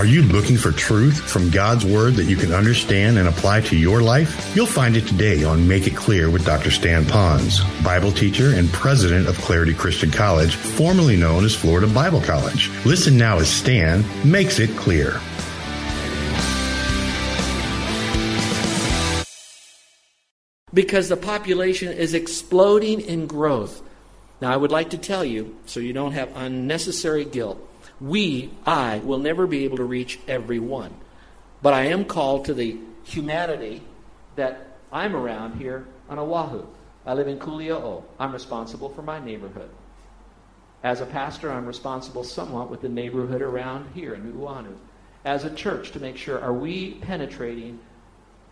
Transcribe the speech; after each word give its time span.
Are 0.00 0.06
you 0.06 0.22
looking 0.22 0.56
for 0.56 0.72
truth 0.72 1.20
from 1.30 1.50
God's 1.50 1.84
Word 1.84 2.14
that 2.14 2.24
you 2.24 2.34
can 2.34 2.54
understand 2.54 3.18
and 3.18 3.28
apply 3.28 3.60
to 3.60 3.76
your 3.76 4.00
life? 4.00 4.56
You'll 4.56 4.64
find 4.64 4.96
it 4.96 5.06
today 5.06 5.44
on 5.44 5.68
Make 5.68 5.86
It 5.86 5.94
Clear 5.94 6.30
with 6.30 6.46
Dr. 6.46 6.70
Stan 6.70 7.04
Ponz, 7.04 7.60
Bible 7.84 8.10
teacher 8.10 8.54
and 8.54 8.72
president 8.72 9.28
of 9.28 9.36
Clarity 9.42 9.74
Christian 9.74 10.10
College, 10.10 10.54
formerly 10.54 11.18
known 11.18 11.44
as 11.44 11.54
Florida 11.54 11.86
Bible 11.86 12.22
College. 12.22 12.70
Listen 12.86 13.18
now 13.18 13.40
as 13.40 13.50
Stan 13.50 14.02
makes 14.24 14.58
it 14.58 14.70
clear. 14.70 15.20
Because 20.72 21.10
the 21.10 21.18
population 21.18 21.92
is 21.92 22.14
exploding 22.14 23.02
in 23.02 23.26
growth. 23.26 23.82
Now, 24.40 24.50
I 24.50 24.56
would 24.56 24.72
like 24.72 24.88
to 24.90 24.98
tell 24.98 25.26
you, 25.26 25.58
so 25.66 25.78
you 25.78 25.92
don't 25.92 26.12
have 26.12 26.34
unnecessary 26.34 27.26
guilt, 27.26 27.69
we, 28.00 28.50
I, 28.66 28.98
will 28.98 29.18
never 29.18 29.46
be 29.46 29.64
able 29.64 29.76
to 29.76 29.84
reach 29.84 30.18
everyone. 30.26 30.94
But 31.62 31.74
I 31.74 31.86
am 31.86 32.04
called 32.04 32.46
to 32.46 32.54
the 32.54 32.78
humanity 33.04 33.82
that 34.36 34.68
I'm 34.92 35.14
around 35.14 35.58
here 35.58 35.86
on 36.08 36.18
Oahu. 36.18 36.66
I 37.04 37.14
live 37.14 37.28
in 37.28 37.38
Kuliouou. 37.38 38.02
I'm 38.18 38.32
responsible 38.32 38.88
for 38.88 39.02
my 39.02 39.18
neighborhood. 39.18 39.70
As 40.82 41.00
a 41.00 41.06
pastor, 41.06 41.52
I'm 41.52 41.66
responsible 41.66 42.24
somewhat 42.24 42.70
with 42.70 42.80
the 42.80 42.88
neighborhood 42.88 43.42
around 43.42 43.90
here 43.94 44.14
in 44.14 44.32
Nu'uanu. 44.32 44.74
As 45.24 45.44
a 45.44 45.54
church, 45.54 45.90
to 45.92 46.00
make 46.00 46.16
sure, 46.16 46.40
are 46.40 46.54
we 46.54 46.92
penetrating 46.94 47.78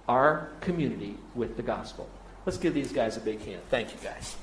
our 0.09 0.50
community 0.61 1.17
with 1.34 1.56
the 1.56 1.62
gospel? 1.62 2.09
Let's 2.44 2.59
give 2.59 2.75
these 2.75 2.92
guys 2.92 3.17
a 3.17 3.20
big 3.20 3.42
hand. 3.44 3.62
Thank 3.70 3.92
you, 3.92 3.98
guys. 4.03 4.37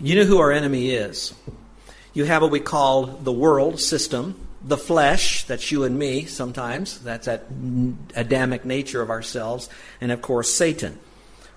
You 0.00 0.16
know 0.16 0.24
who 0.24 0.38
our 0.38 0.52
enemy 0.52 0.90
is. 0.90 1.34
You 2.14 2.24
have 2.24 2.42
what 2.42 2.50
we 2.50 2.60
call 2.60 3.06
the 3.06 3.32
world 3.32 3.80
system, 3.80 4.46
the 4.62 4.76
flesh, 4.76 5.44
that's 5.44 5.70
you 5.70 5.84
and 5.84 5.98
me 5.98 6.24
sometimes, 6.24 6.98
that's 7.00 7.26
that 7.26 7.46
Adamic 8.14 8.64
nature 8.64 9.02
of 9.02 9.10
ourselves, 9.10 9.68
and 10.00 10.10
of 10.10 10.20
course, 10.20 10.52
Satan. 10.52 10.98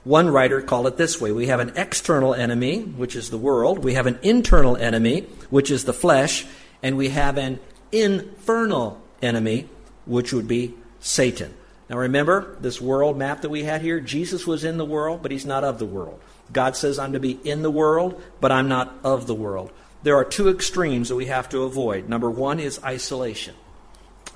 One 0.04 0.30
writer 0.30 0.62
called 0.62 0.88
it 0.88 0.98
this 0.98 1.22
way 1.22 1.32
We 1.32 1.48
have 1.48 1.60
an 1.60 1.74
external 1.76 2.34
enemy, 2.34 2.82
which 2.82 3.16
is 3.16 3.30
the 3.30 3.38
world, 3.38 3.84
we 3.84 3.94
have 3.94 4.08
an 4.08 4.20
internal 4.22 4.76
enemy, 4.78 5.22
which 5.50 5.72
is 5.72 5.86
the 5.86 5.94
flesh, 5.94 6.46
and 6.84 6.98
we 6.98 7.10
have 7.10 7.38
an 7.38 7.60
infernal 7.92 9.02
enemy, 9.22 9.68
which 10.06 10.34
would 10.34 10.48
be 10.48 10.74
Satan. 11.00 11.54
Now 11.90 11.98
remember 11.98 12.56
this 12.60 12.80
world 12.80 13.18
map 13.18 13.42
that 13.42 13.50
we 13.50 13.64
had 13.64 13.82
here? 13.82 14.00
Jesus 14.00 14.48
was 14.48 14.64
in 14.64 14.78
the 14.78 14.86
world, 14.86 15.22
but 15.22 15.32
he's 15.32 15.46
not 15.46 15.64
of 15.64 15.78
the 15.78 15.86
world. 15.86 16.20
God 16.54 16.76
says, 16.76 17.00
I'm 17.00 17.14
to 17.14 17.20
be 17.20 17.40
in 17.44 17.62
the 17.62 17.72
world, 17.72 18.22
but 18.40 18.52
I'm 18.52 18.68
not 18.68 18.96
of 19.04 19.28
the 19.28 19.36
world. 19.36 19.72
There 20.04 20.16
are 20.16 20.26
two 20.26 20.50
extremes 20.50 21.10
that 21.10 21.16
we 21.16 21.28
have 21.28 21.50
to 21.50 21.64
avoid. 21.64 22.10
Number 22.10 22.30
one 22.30 22.60
is 22.60 22.84
isolation. 22.84 23.56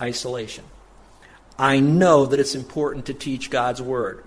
Isolation. 0.01 0.63
I 1.57 1.79
know 1.79 2.25
that 2.25 2.39
it's 2.39 2.55
important 2.55 3.05
to 3.05 3.13
teach 3.13 3.49
God's 3.49 3.81
Word. 3.81 4.24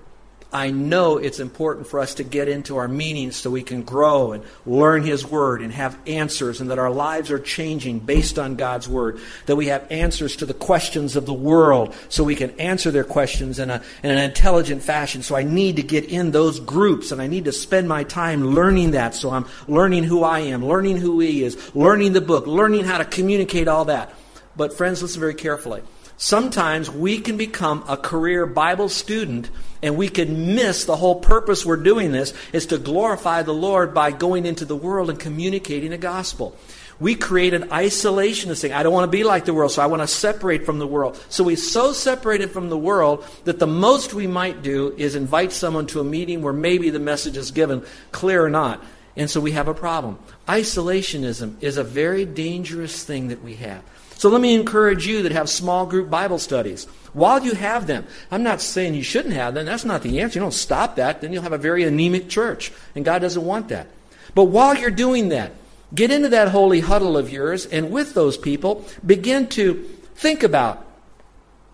I 0.50 0.70
know 0.70 1.18
it's 1.18 1.40
important 1.40 1.86
for 1.86 2.00
us 2.00 2.14
to 2.14 2.24
get 2.24 2.48
into 2.48 2.78
our 2.78 2.88
meetings 2.88 3.36
so 3.36 3.50
we 3.50 3.62
can 3.62 3.82
grow 3.82 4.32
and 4.32 4.42
learn 4.64 5.02
His 5.02 5.26
Word 5.26 5.60
and 5.60 5.70
have 5.72 5.98
answers, 6.06 6.62
and 6.62 6.70
that 6.70 6.78
our 6.78 6.90
lives 6.90 7.30
are 7.30 7.38
changing 7.38 7.98
based 7.98 8.38
on 8.38 8.56
God's 8.56 8.88
Word. 8.88 9.20
That 9.44 9.56
we 9.56 9.66
have 9.66 9.86
answers 9.90 10.36
to 10.36 10.46
the 10.46 10.54
questions 10.54 11.16
of 11.16 11.26
the 11.26 11.34
world 11.34 11.94
so 12.08 12.24
we 12.24 12.34
can 12.34 12.58
answer 12.58 12.90
their 12.90 13.04
questions 13.04 13.58
in, 13.58 13.68
a, 13.68 13.82
in 14.02 14.10
an 14.10 14.18
intelligent 14.18 14.82
fashion. 14.82 15.22
So 15.22 15.36
I 15.36 15.42
need 15.42 15.76
to 15.76 15.82
get 15.82 16.06
in 16.06 16.30
those 16.30 16.60
groups 16.60 17.12
and 17.12 17.20
I 17.20 17.26
need 17.26 17.44
to 17.44 17.52
spend 17.52 17.86
my 17.86 18.04
time 18.04 18.54
learning 18.54 18.92
that. 18.92 19.14
So 19.14 19.28
I'm 19.30 19.44
learning 19.66 20.04
who 20.04 20.24
I 20.24 20.40
am, 20.40 20.64
learning 20.64 20.96
who 20.96 21.20
He 21.20 21.44
is, 21.44 21.74
learning 21.74 22.14
the 22.14 22.22
book, 22.22 22.46
learning 22.46 22.84
how 22.84 22.96
to 22.96 23.04
communicate 23.04 23.68
all 23.68 23.84
that. 23.86 24.14
But, 24.56 24.72
friends, 24.72 25.02
listen 25.02 25.20
very 25.20 25.34
carefully. 25.34 25.82
Sometimes 26.20 26.90
we 26.90 27.20
can 27.20 27.36
become 27.36 27.84
a 27.86 27.96
career 27.96 28.44
Bible 28.44 28.88
student 28.88 29.50
and 29.84 29.96
we 29.96 30.08
can 30.08 30.56
miss 30.56 30.84
the 30.84 30.96
whole 30.96 31.20
purpose 31.20 31.64
we're 31.64 31.76
doing 31.76 32.10
this 32.10 32.34
is 32.52 32.66
to 32.66 32.78
glorify 32.78 33.42
the 33.42 33.54
Lord 33.54 33.94
by 33.94 34.10
going 34.10 34.44
into 34.44 34.64
the 34.64 34.74
world 34.74 35.10
and 35.10 35.20
communicating 35.20 35.90
the 35.90 35.96
gospel. 35.96 36.56
We 36.98 37.14
create 37.14 37.54
an 37.54 37.68
isolationist 37.68 38.60
thing. 38.60 38.72
I 38.72 38.82
don't 38.82 38.92
want 38.92 39.04
to 39.04 39.16
be 39.16 39.22
like 39.22 39.44
the 39.44 39.54
world, 39.54 39.70
so 39.70 39.80
I 39.80 39.86
want 39.86 40.02
to 40.02 40.08
separate 40.08 40.66
from 40.66 40.80
the 40.80 40.88
world. 40.88 41.24
So 41.28 41.44
we 41.44 41.54
so 41.54 41.92
separated 41.92 42.50
from 42.50 42.68
the 42.68 42.76
world 42.76 43.24
that 43.44 43.60
the 43.60 43.68
most 43.68 44.12
we 44.12 44.26
might 44.26 44.60
do 44.60 44.92
is 44.96 45.14
invite 45.14 45.52
someone 45.52 45.86
to 45.88 46.00
a 46.00 46.04
meeting 46.04 46.42
where 46.42 46.52
maybe 46.52 46.90
the 46.90 46.98
message 46.98 47.36
is 47.36 47.52
given, 47.52 47.86
clear 48.10 48.44
or 48.44 48.50
not. 48.50 48.84
And 49.14 49.30
so 49.30 49.40
we 49.40 49.52
have 49.52 49.68
a 49.68 49.74
problem. 49.74 50.18
Isolationism 50.48 51.62
is 51.62 51.76
a 51.76 51.84
very 51.84 52.24
dangerous 52.24 53.04
thing 53.04 53.28
that 53.28 53.44
we 53.44 53.54
have. 53.54 53.84
So 54.18 54.28
let 54.28 54.40
me 54.40 54.56
encourage 54.56 55.06
you 55.06 55.22
that 55.22 55.32
have 55.32 55.48
small 55.48 55.86
group 55.86 56.10
Bible 56.10 56.40
studies. 56.40 56.86
While 57.12 57.44
you 57.44 57.54
have 57.54 57.86
them, 57.86 58.04
I'm 58.32 58.42
not 58.42 58.60
saying 58.60 58.94
you 58.94 59.04
shouldn't 59.04 59.34
have 59.34 59.54
them. 59.54 59.64
That's 59.64 59.84
not 59.84 60.02
the 60.02 60.20
answer. 60.20 60.40
You 60.40 60.44
don't 60.44 60.50
stop 60.50 60.96
that. 60.96 61.20
Then 61.20 61.32
you'll 61.32 61.44
have 61.44 61.52
a 61.52 61.58
very 61.58 61.84
anemic 61.84 62.28
church. 62.28 62.72
And 62.96 63.04
God 63.04 63.20
doesn't 63.20 63.44
want 63.44 63.68
that. 63.68 63.86
But 64.34 64.46
while 64.46 64.76
you're 64.76 64.90
doing 64.90 65.28
that, 65.28 65.52
get 65.94 66.10
into 66.10 66.28
that 66.30 66.48
holy 66.48 66.80
huddle 66.80 67.16
of 67.16 67.30
yours 67.30 67.64
and 67.64 67.92
with 67.92 68.14
those 68.14 68.36
people, 68.36 68.84
begin 69.06 69.46
to 69.50 69.74
think 70.16 70.42
about 70.42 70.84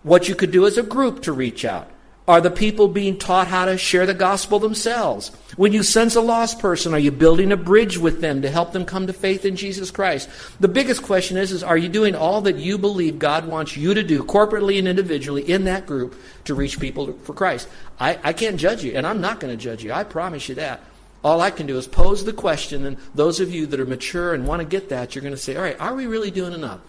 what 0.03 0.29
you 0.29 0.35
could 0.35 0.51
do 0.51 0.67
as 0.67 0.77
a 0.77 0.83
group 0.83 1.23
to 1.23 1.33
reach 1.33 1.65
out. 1.65 1.89
Are 2.27 2.41
the 2.41 2.49
people 2.49 2.87
being 2.87 3.17
taught 3.17 3.47
how 3.47 3.65
to 3.65 3.77
share 3.77 4.07
the 4.07 4.15
gospel 4.15 4.57
themselves? 4.57 5.29
When 5.57 5.73
you 5.73 5.83
sense 5.83 6.15
a 6.15 6.21
lost 6.21 6.57
person, 6.57 6.91
are 6.95 6.99
you 6.99 7.11
building 7.11 7.51
a 7.51 7.57
bridge 7.57 7.99
with 7.99 8.19
them 8.19 8.41
to 8.41 8.49
help 8.49 8.71
them 8.71 8.83
come 8.83 9.05
to 9.05 9.13
faith 9.13 9.45
in 9.45 9.55
Jesus 9.55 9.91
Christ? 9.91 10.27
The 10.59 10.67
biggest 10.67 11.03
question 11.03 11.37
is, 11.37 11.51
is 11.51 11.61
are 11.61 11.77
you 11.77 11.87
doing 11.87 12.15
all 12.15 12.41
that 12.41 12.55
you 12.55 12.79
believe 12.79 13.19
God 13.19 13.47
wants 13.47 13.77
you 13.77 13.93
to 13.93 14.01
do, 14.01 14.23
corporately 14.23 14.79
and 14.79 14.87
individually, 14.87 15.43
in 15.43 15.65
that 15.65 15.85
group, 15.85 16.19
to 16.45 16.55
reach 16.55 16.79
people 16.79 17.13
for 17.23 17.33
Christ? 17.33 17.67
I, 17.99 18.17
I 18.23 18.33
can't 18.33 18.59
judge 18.59 18.83
you, 18.83 18.93
and 18.93 19.05
I'm 19.05 19.21
not 19.21 19.39
going 19.39 19.55
to 19.55 19.63
judge 19.63 19.83
you. 19.83 19.93
I 19.93 20.03
promise 20.03 20.49
you 20.49 20.55
that. 20.55 20.81
All 21.23 21.41
I 21.41 21.51
can 21.51 21.67
do 21.67 21.77
is 21.77 21.87
pose 21.87 22.25
the 22.25 22.33
question, 22.33 22.85
and 22.85 22.97
those 23.13 23.39
of 23.39 23.53
you 23.53 23.67
that 23.67 23.79
are 23.79 23.85
mature 23.85 24.33
and 24.33 24.47
want 24.47 24.61
to 24.61 24.67
get 24.67 24.89
that, 24.89 25.13
you're 25.13 25.21
going 25.21 25.33
to 25.33 25.39
say, 25.39 25.55
all 25.55 25.61
right, 25.61 25.79
are 25.79 25.93
we 25.93 26.07
really 26.07 26.31
doing 26.31 26.53
enough? 26.53 26.79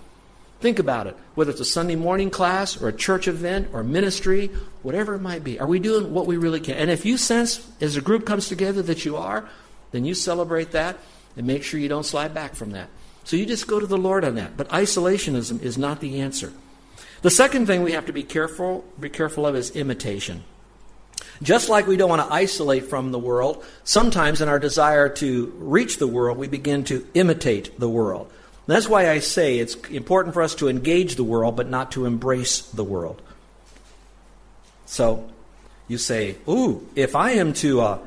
Think 0.67 0.81
about 0.81 1.07
it. 1.07 1.17
Whether 1.37 1.53
it's 1.53 1.61
a 1.61 1.65
Sunday 1.65 1.95
morning 1.95 2.29
class 2.29 2.83
or 2.83 2.89
a 2.89 2.93
church 2.93 3.29
event 3.29 3.69
or 3.73 3.85
ministry, 3.85 4.51
whatever 4.83 5.15
it 5.15 5.21
might 5.21 5.45
be, 5.45 5.61
are 5.61 5.67
we 5.69 5.79
doing 5.79 6.13
what 6.13 6.27
we 6.27 6.39
really 6.39 6.59
can? 6.59 6.75
And 6.75 6.91
if 6.91 7.07
you 7.07 7.19
sense 7.19 7.65
as 7.81 7.97
a 7.97 8.01
group 8.01 8.27
comes 8.27 8.49
together 8.49 8.83
that 8.83 9.05
you 9.05 9.17
are, 9.17 9.49
then 9.93 10.05
you 10.05 10.13
celebrate 10.13 10.73
that 10.73 10.99
and 11.37 11.47
make 11.47 11.63
sure 11.63 11.79
you 11.79 11.89
don't 11.89 12.03
slide 12.03 12.35
back 12.35 12.57
from 12.57 12.73
that. 12.73 12.89
So 13.23 13.37
you 13.37 13.47
just 13.47 13.69
go 13.69 13.79
to 13.79 13.87
the 13.87 13.97
Lord 13.97 14.25
on 14.25 14.35
that. 14.35 14.57
But 14.57 14.69
isolationism 14.71 15.63
is 15.63 15.79
not 15.79 16.01
the 16.01 16.21
answer. 16.21 16.53
The 17.23 17.31
second 17.31 17.67
thing 17.67 17.85
we 17.85 17.93
have 17.93 18.07
to 18.07 18.13
be 18.13 18.25
careful 18.25 18.85
be 18.99 19.09
careful 19.09 19.47
of 19.47 19.55
is 19.55 19.71
imitation. 19.71 20.43
Just 21.41 21.69
like 21.69 21.87
we 21.87 21.97
don't 21.97 22.11
want 22.11 22.27
to 22.27 22.35
isolate 22.35 22.87
from 22.87 23.13
the 23.13 23.21
world, 23.21 23.65
sometimes 23.85 24.41
in 24.41 24.49
our 24.49 24.59
desire 24.59 25.09
to 25.11 25.47
reach 25.59 25.99
the 25.99 26.09
world, 26.09 26.37
we 26.37 26.49
begin 26.49 26.83
to 26.87 27.07
imitate 27.15 27.79
the 27.79 27.89
world. 27.89 28.33
That's 28.67 28.89
why 28.89 29.11
I 29.11 29.21
say 29.21 29.59
it's 29.59 29.75
important 29.89 30.35
for 30.35 30.43
us 30.43 30.57
to 30.57 30.69
engage 30.69 31.15
the 31.15 31.25
world, 31.25 31.57
but 31.57 31.69
not 31.69 31.93
to 31.93 32.05
embrace 32.05 32.61
the 32.63 32.83
world. 32.85 33.23
So 34.87 35.29
you 35.89 35.99
say, 35.99 36.37
Ooh, 36.49 36.87
if 36.97 37.15
I 37.15 37.33
am 37.33 37.53
to 37.55 37.81
uh, 37.81 37.99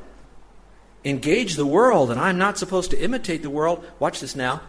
engage 1.05 1.55
the 1.55 1.65
world 1.65 2.11
and 2.11 2.19
I'm 2.19 2.37
not 2.37 2.57
supposed 2.57 2.91
to 2.91 3.01
imitate 3.01 3.41
the 3.41 3.49
world, 3.49 3.85
watch 3.99 4.19
this 4.19 4.35
now. 4.35 4.61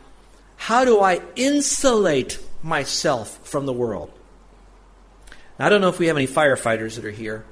How 0.56 0.84
do 0.84 1.00
I 1.00 1.22
insulate 1.37 2.38
myself 2.62 3.40
from 3.48 3.66
the 3.66 3.72
world? 3.72 4.12
Now, 5.58 5.66
I 5.66 5.69
don't 5.70 5.81
know 5.81 5.88
if 5.88 5.98
we 5.98 6.06
have 6.06 6.16
any 6.16 6.26
firefighters 6.26 6.96
that 6.96 7.04
are 7.04 7.10
here, 7.10 7.44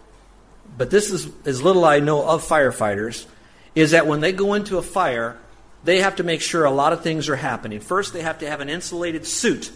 but 0.76 0.90
this 0.90 1.10
is 1.10 1.28
as 1.44 1.62
little 1.62 1.84
I 1.84 2.00
know 2.00 2.26
of 2.26 2.46
firefighters 2.46 3.26
is 3.74 3.92
that 3.92 4.06
when 4.06 4.20
they 4.20 4.32
go 4.32 4.54
into 4.54 4.78
a 4.78 4.82
fire, 4.82 5.38
they 5.84 6.00
have 6.00 6.16
to 6.16 6.24
make 6.24 6.40
sure 6.40 6.64
a 6.64 6.70
lot 6.70 6.92
of 6.92 7.02
things 7.02 7.28
are 7.28 7.36
happening. 7.36 7.80
First, 7.80 8.12
they 8.12 8.22
have 8.22 8.38
to 8.40 8.48
have 8.48 8.60
an 8.60 8.68
insulated 8.68 9.26
suit. 9.26 9.70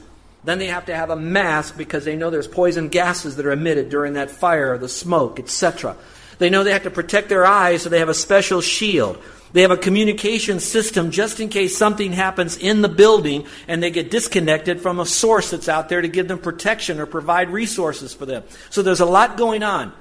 Then 0.45 0.59
they 0.59 0.67
have 0.67 0.87
to 0.87 0.97
have 0.97 1.11
a 1.11 1.17
mask 1.17 1.77
because 1.77 2.05
they 2.05 2.17
know 2.17 2.31
there's 2.31 2.49
poison 2.49 2.89
gases 2.89 3.37
that 3.37 3.47
are 3.47 3.53
emitted 3.53 3.91
during 3.91 4.15
that 4.15 4.31
fire, 4.31 4.77
the 4.77 4.89
smoke, 4.89 5.39
etc. 5.39 5.97
They 6.39 6.51
know 6.51 6.65
they 6.65 6.73
have 6.73 6.83
to 6.83 6.91
protect 6.91 7.29
their 7.29 7.47
eyes, 7.47 7.83
so 7.83 7.89
they 7.89 8.01
have 8.01 8.09
a 8.09 8.15
special 8.15 8.61
shield. 8.61 9.23
They 9.53 9.63
have 9.63 9.71
a 9.71 9.77
communication 9.77 10.61
system 10.61 11.11
just 11.11 11.39
in 11.39 11.49
case 11.49 11.77
something 11.77 12.13
happens 12.13 12.57
in 12.57 12.83
the 12.83 12.89
building 12.89 13.47
and 13.69 13.83
they 13.83 13.91
get 13.91 14.11
disconnected 14.11 14.81
from 14.81 14.99
a 14.99 15.07
source 15.07 15.51
that's 15.51 15.69
out 15.69 15.89
there 15.89 16.01
to 16.01 16.09
give 16.09 16.27
them 16.27 16.39
protection 16.39 16.99
or 16.99 17.07
provide 17.07 17.51
resources 17.51 18.15
for 18.15 18.25
them. 18.25 18.45
So 18.71 18.83
there's 18.83 19.01
a 19.01 19.07
lot 19.07 19.37
going 19.37 19.63
on. 19.63 19.93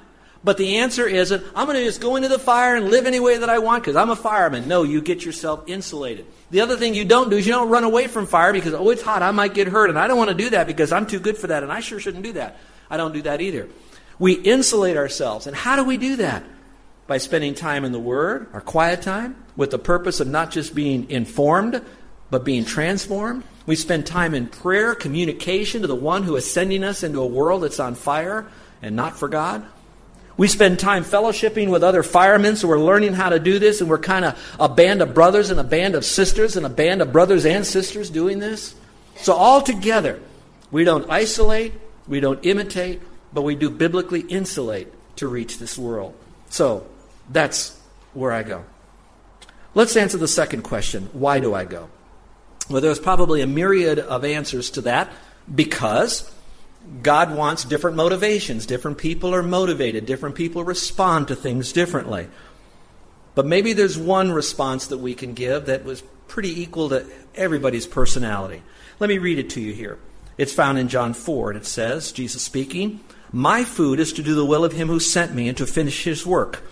But 0.44 0.58
the 0.58 0.78
answer 0.78 1.06
isn't, 1.06 1.44
I'm 1.54 1.66
going 1.66 1.78
to 1.78 1.84
just 1.84 2.00
go 2.00 2.16
into 2.16 2.28
the 2.28 2.38
fire 2.38 2.74
and 2.74 2.90
live 2.90 3.06
any 3.06 3.20
way 3.20 3.38
that 3.38 3.48
I 3.48 3.60
want 3.60 3.84
because 3.84 3.94
I'm 3.94 4.10
a 4.10 4.16
fireman. 4.16 4.66
No, 4.66 4.82
you 4.82 5.00
get 5.00 5.24
yourself 5.24 5.62
insulated. 5.68 6.26
The 6.50 6.60
other 6.60 6.76
thing 6.76 6.94
you 6.94 7.04
don't 7.04 7.30
do 7.30 7.36
is 7.36 7.46
you 7.46 7.52
don't 7.52 7.68
run 7.68 7.84
away 7.84 8.08
from 8.08 8.26
fire 8.26 8.52
because, 8.52 8.74
oh, 8.74 8.90
it's 8.90 9.02
hot, 9.02 9.22
I 9.22 9.30
might 9.30 9.54
get 9.54 9.68
hurt, 9.68 9.88
and 9.88 9.98
I 9.98 10.08
don't 10.08 10.18
want 10.18 10.30
to 10.30 10.36
do 10.36 10.50
that 10.50 10.66
because 10.66 10.90
I'm 10.90 11.06
too 11.06 11.20
good 11.20 11.36
for 11.36 11.46
that, 11.46 11.62
and 11.62 11.70
I 11.70 11.78
sure 11.78 12.00
shouldn't 12.00 12.24
do 12.24 12.32
that. 12.32 12.58
I 12.90 12.96
don't 12.96 13.12
do 13.12 13.22
that 13.22 13.40
either. 13.40 13.68
We 14.18 14.34
insulate 14.34 14.96
ourselves. 14.96 15.46
And 15.46 15.54
how 15.54 15.76
do 15.76 15.84
we 15.84 15.96
do 15.96 16.16
that? 16.16 16.42
By 17.06 17.18
spending 17.18 17.54
time 17.54 17.84
in 17.84 17.92
the 17.92 18.00
Word, 18.00 18.48
our 18.52 18.60
quiet 18.60 19.02
time, 19.02 19.36
with 19.56 19.70
the 19.70 19.78
purpose 19.78 20.18
of 20.18 20.28
not 20.28 20.50
just 20.50 20.74
being 20.74 21.08
informed, 21.10 21.82
but 22.30 22.44
being 22.44 22.64
transformed. 22.64 23.44
We 23.66 23.76
spend 23.76 24.06
time 24.06 24.34
in 24.34 24.48
prayer, 24.48 24.94
communication 24.94 25.82
to 25.82 25.86
the 25.86 25.94
one 25.94 26.24
who 26.24 26.34
is 26.34 26.50
sending 26.50 26.82
us 26.82 27.02
into 27.02 27.20
a 27.20 27.26
world 27.26 27.62
that's 27.62 27.78
on 27.78 27.94
fire 27.94 28.46
and 28.80 28.96
not 28.96 29.16
for 29.16 29.28
God. 29.28 29.64
We 30.36 30.48
spend 30.48 30.78
time 30.78 31.04
fellowshipping 31.04 31.70
with 31.70 31.84
other 31.84 32.02
firemen, 32.02 32.56
so 32.56 32.68
we're 32.68 32.80
learning 32.80 33.12
how 33.12 33.28
to 33.28 33.38
do 33.38 33.58
this, 33.58 33.80
and 33.80 33.90
we're 33.90 33.98
kind 33.98 34.24
of 34.24 34.56
a 34.58 34.68
band 34.68 35.02
of 35.02 35.14
brothers 35.14 35.50
and 35.50 35.60
a 35.60 35.64
band 35.64 35.94
of 35.94 36.04
sisters 36.04 36.56
and 36.56 36.64
a 36.64 36.70
band 36.70 37.02
of 37.02 37.12
brothers 37.12 37.44
and 37.44 37.66
sisters 37.66 38.08
doing 38.08 38.38
this. 38.38 38.74
So, 39.16 39.34
all 39.34 39.60
together, 39.60 40.20
we 40.70 40.84
don't 40.84 41.10
isolate, 41.10 41.74
we 42.08 42.20
don't 42.20 42.44
imitate, 42.44 43.02
but 43.32 43.42
we 43.42 43.54
do 43.54 43.68
biblically 43.68 44.20
insulate 44.20 44.88
to 45.16 45.28
reach 45.28 45.58
this 45.58 45.76
world. 45.76 46.14
So, 46.48 46.86
that's 47.28 47.78
where 48.14 48.32
I 48.32 48.42
go. 48.42 48.64
Let's 49.74 49.96
answer 49.96 50.18
the 50.18 50.28
second 50.28 50.62
question 50.62 51.08
why 51.12 51.40
do 51.40 51.54
I 51.54 51.64
go? 51.64 51.88
Well, 52.70 52.80
there's 52.80 53.00
probably 53.00 53.42
a 53.42 53.46
myriad 53.46 53.98
of 53.98 54.24
answers 54.24 54.70
to 54.70 54.82
that 54.82 55.12
because 55.52 56.30
God 57.02 57.34
wants 57.34 57.64
different 57.64 57.96
motivations. 57.96 58.66
Different 58.66 58.98
people 58.98 59.34
are 59.34 59.42
motivated, 59.42 60.06
different 60.06 60.34
people 60.34 60.64
respond 60.64 61.28
to 61.28 61.36
things 61.36 61.72
differently. 61.72 62.28
But 63.34 63.46
maybe 63.46 63.72
there's 63.72 63.96
one 63.96 64.32
response 64.32 64.88
that 64.88 64.98
we 64.98 65.14
can 65.14 65.34
give 65.34 65.66
that 65.66 65.84
was 65.84 66.02
pretty 66.28 66.60
equal 66.60 66.90
to 66.90 67.06
everybody's 67.34 67.86
personality. 67.86 68.62
Let 69.00 69.08
me 69.08 69.18
read 69.18 69.38
it 69.38 69.50
to 69.50 69.60
you 69.60 69.72
here. 69.72 69.98
It's 70.38 70.52
found 70.52 70.78
in 70.78 70.88
John 70.88 71.14
4, 71.14 71.50
and 71.50 71.60
it 71.60 71.66
says, 71.66 72.12
Jesus 72.12 72.42
speaking, 72.42 73.00
My 73.32 73.64
food 73.64 74.00
is 74.00 74.12
to 74.14 74.22
do 74.22 74.34
the 74.34 74.44
will 74.44 74.64
of 74.64 74.72
him 74.72 74.88
who 74.88 75.00
sent 75.00 75.34
me 75.34 75.48
and 75.48 75.56
to 75.58 75.66
finish 75.66 76.04
his 76.04 76.26
work. 76.26 76.62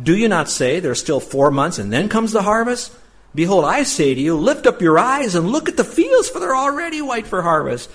Do 0.00 0.16
you 0.16 0.28
not 0.28 0.48
say, 0.48 0.80
There 0.80 0.90
are 0.90 0.96
still 0.96 1.20
four 1.20 1.50
months, 1.50 1.78
and 1.78 1.92
then 1.92 2.08
comes 2.08 2.32
the 2.32 2.42
harvest? 2.42 2.92
Behold, 3.34 3.64
I 3.64 3.82
say 3.82 4.14
to 4.14 4.20
you, 4.20 4.36
Lift 4.36 4.66
up 4.66 4.80
your 4.80 4.98
eyes 4.98 5.34
and 5.34 5.50
look 5.50 5.68
at 5.68 5.76
the 5.76 5.84
fields, 5.84 6.28
for 6.28 6.40
they're 6.40 6.56
already 6.56 7.02
white 7.02 7.26
for 7.26 7.42
harvest. 7.42 7.90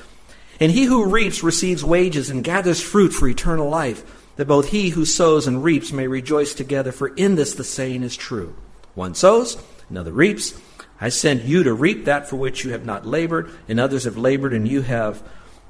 And 0.62 0.72
he 0.72 0.84
who 0.84 1.06
reaps 1.06 1.42
receives 1.42 1.84
wages 1.84 2.30
and 2.30 2.44
gathers 2.44 2.80
fruit 2.80 3.14
for 3.14 3.28
eternal 3.28 3.68
life, 3.68 4.04
that 4.36 4.48
both 4.48 4.70
he 4.70 4.90
who 4.90 5.06
sows 5.06 5.48
and 5.48 5.64
reaps 5.64 5.92
may 5.92 6.06
rejoice 6.06 6.54
together, 6.54 6.92
for 6.92 7.08
in 7.16 7.34
this 7.34 7.56
the 7.56 7.64
saying 7.64 8.04
is 8.04 8.16
true. 8.16 8.56
One 8.94 9.16
sows, 9.16 9.58
another 9.90 10.12
reaps. 10.12 10.54
I 11.02 11.10
send 11.10 11.42
you 11.42 11.64
to 11.64 11.74
reap 11.74 12.06
that 12.06 12.30
for 12.30 12.36
which 12.36 12.64
you 12.64 12.74
have 12.74 12.86
not 12.86 13.08
labored, 13.08 13.50
and 13.68 13.80
others 13.80 14.04
have 14.04 14.18
labored, 14.18 14.54
and 14.54 14.68
you 14.68 14.84
have 14.84 15.24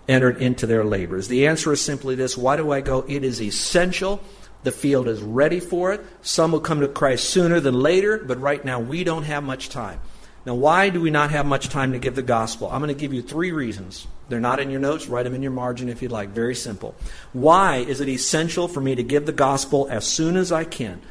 entered 0.10 0.42
into 0.42 0.68
their 0.68 0.84
labors. 0.84 1.30
The 1.30 1.48
answer 1.48 1.72
is 1.72 1.80
simply 1.80 2.16
this 2.16 2.38
why 2.38 2.58
do 2.58 2.72
I 2.74 2.82
go? 2.82 3.06
It 3.08 3.24
is 3.24 3.42
essential. 3.42 4.22
The 4.64 4.74
field 4.74 5.08
is 5.08 5.22
ready 5.22 5.62
for 5.62 5.94
it. 5.94 6.02
Some 6.22 6.52
will 6.52 6.60
come 6.60 6.82
to 6.82 6.90
Christ 6.90 7.30
sooner 7.30 7.62
than 7.62 7.80
later, 7.80 8.18
but 8.18 8.42
right 8.42 8.64
now 8.64 8.82
we 8.82 9.06
don't 9.06 9.24
have 9.24 9.44
much 9.44 9.70
time. 9.70 10.02
Now, 10.46 10.56
why 10.56 10.90
do 10.90 11.00
we 11.00 11.12
not 11.12 11.30
have 11.30 11.46
much 11.46 11.70
time 11.70 11.92
to 11.92 12.00
give 12.00 12.16
the 12.16 12.24
gospel? 12.24 12.70
I'm 12.72 12.82
going 12.82 12.94
to 12.94 13.00
give 13.00 13.14
you 13.14 13.22
three 13.22 13.52
reasons. 13.52 14.08
They're 14.28 14.40
not 14.40 14.60
in 14.60 14.72
your 14.72 14.80
notes. 14.80 15.08
Write 15.08 15.24
them 15.24 15.36
in 15.36 15.44
your 15.44 15.52
margin 15.52 15.88
if 15.88 16.02
you'd 16.02 16.12
like. 16.12 16.30
Very 16.30 16.56
simple. 16.56 16.96
Why 17.32 17.78
is 17.78 18.02
it 18.02 18.10
essential 18.10 18.68
for 18.68 18.82
me 18.82 18.96
to 18.96 19.04
give 19.04 19.26
the 19.26 19.34
gospel 19.34 19.88
as 19.92 20.06
soon 20.06 20.38
as 20.38 20.52
I 20.52 20.64
can? 20.64 21.02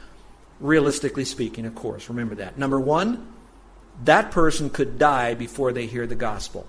Realistically 0.58 1.24
speaking, 1.24 1.64
of 1.64 1.74
course. 1.74 2.08
Remember 2.08 2.34
that. 2.36 2.58
Number 2.58 2.80
one, 2.80 3.32
that 4.04 4.32
person 4.32 4.68
could 4.68 4.98
die 4.98 5.34
before 5.34 5.72
they 5.72 5.86
hear 5.86 6.06
the 6.06 6.16
gospel. 6.16 6.66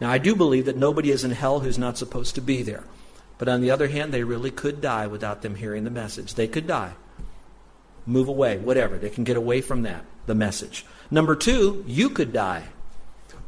Now, 0.00 0.10
I 0.10 0.18
do 0.18 0.34
believe 0.34 0.64
that 0.64 0.76
nobody 0.76 1.10
is 1.10 1.22
in 1.24 1.30
hell 1.30 1.60
who's 1.60 1.78
not 1.78 1.96
supposed 1.98 2.34
to 2.34 2.40
be 2.40 2.62
there. 2.62 2.84
But 3.38 3.48
on 3.48 3.60
the 3.60 3.70
other 3.70 3.88
hand, 3.88 4.12
they 4.12 4.24
really 4.24 4.50
could 4.50 4.80
die 4.80 5.06
without 5.06 5.42
them 5.42 5.54
hearing 5.54 5.84
the 5.84 5.90
message. 5.90 6.34
They 6.34 6.48
could 6.48 6.66
die. 6.66 6.94
Move 8.10 8.28
away, 8.28 8.58
whatever. 8.58 8.98
They 8.98 9.08
can 9.08 9.22
get 9.22 9.36
away 9.36 9.60
from 9.60 9.82
that, 9.82 10.04
the 10.26 10.34
message. 10.34 10.84
Number 11.12 11.36
two, 11.36 11.84
you 11.86 12.10
could 12.10 12.32
die. 12.32 12.64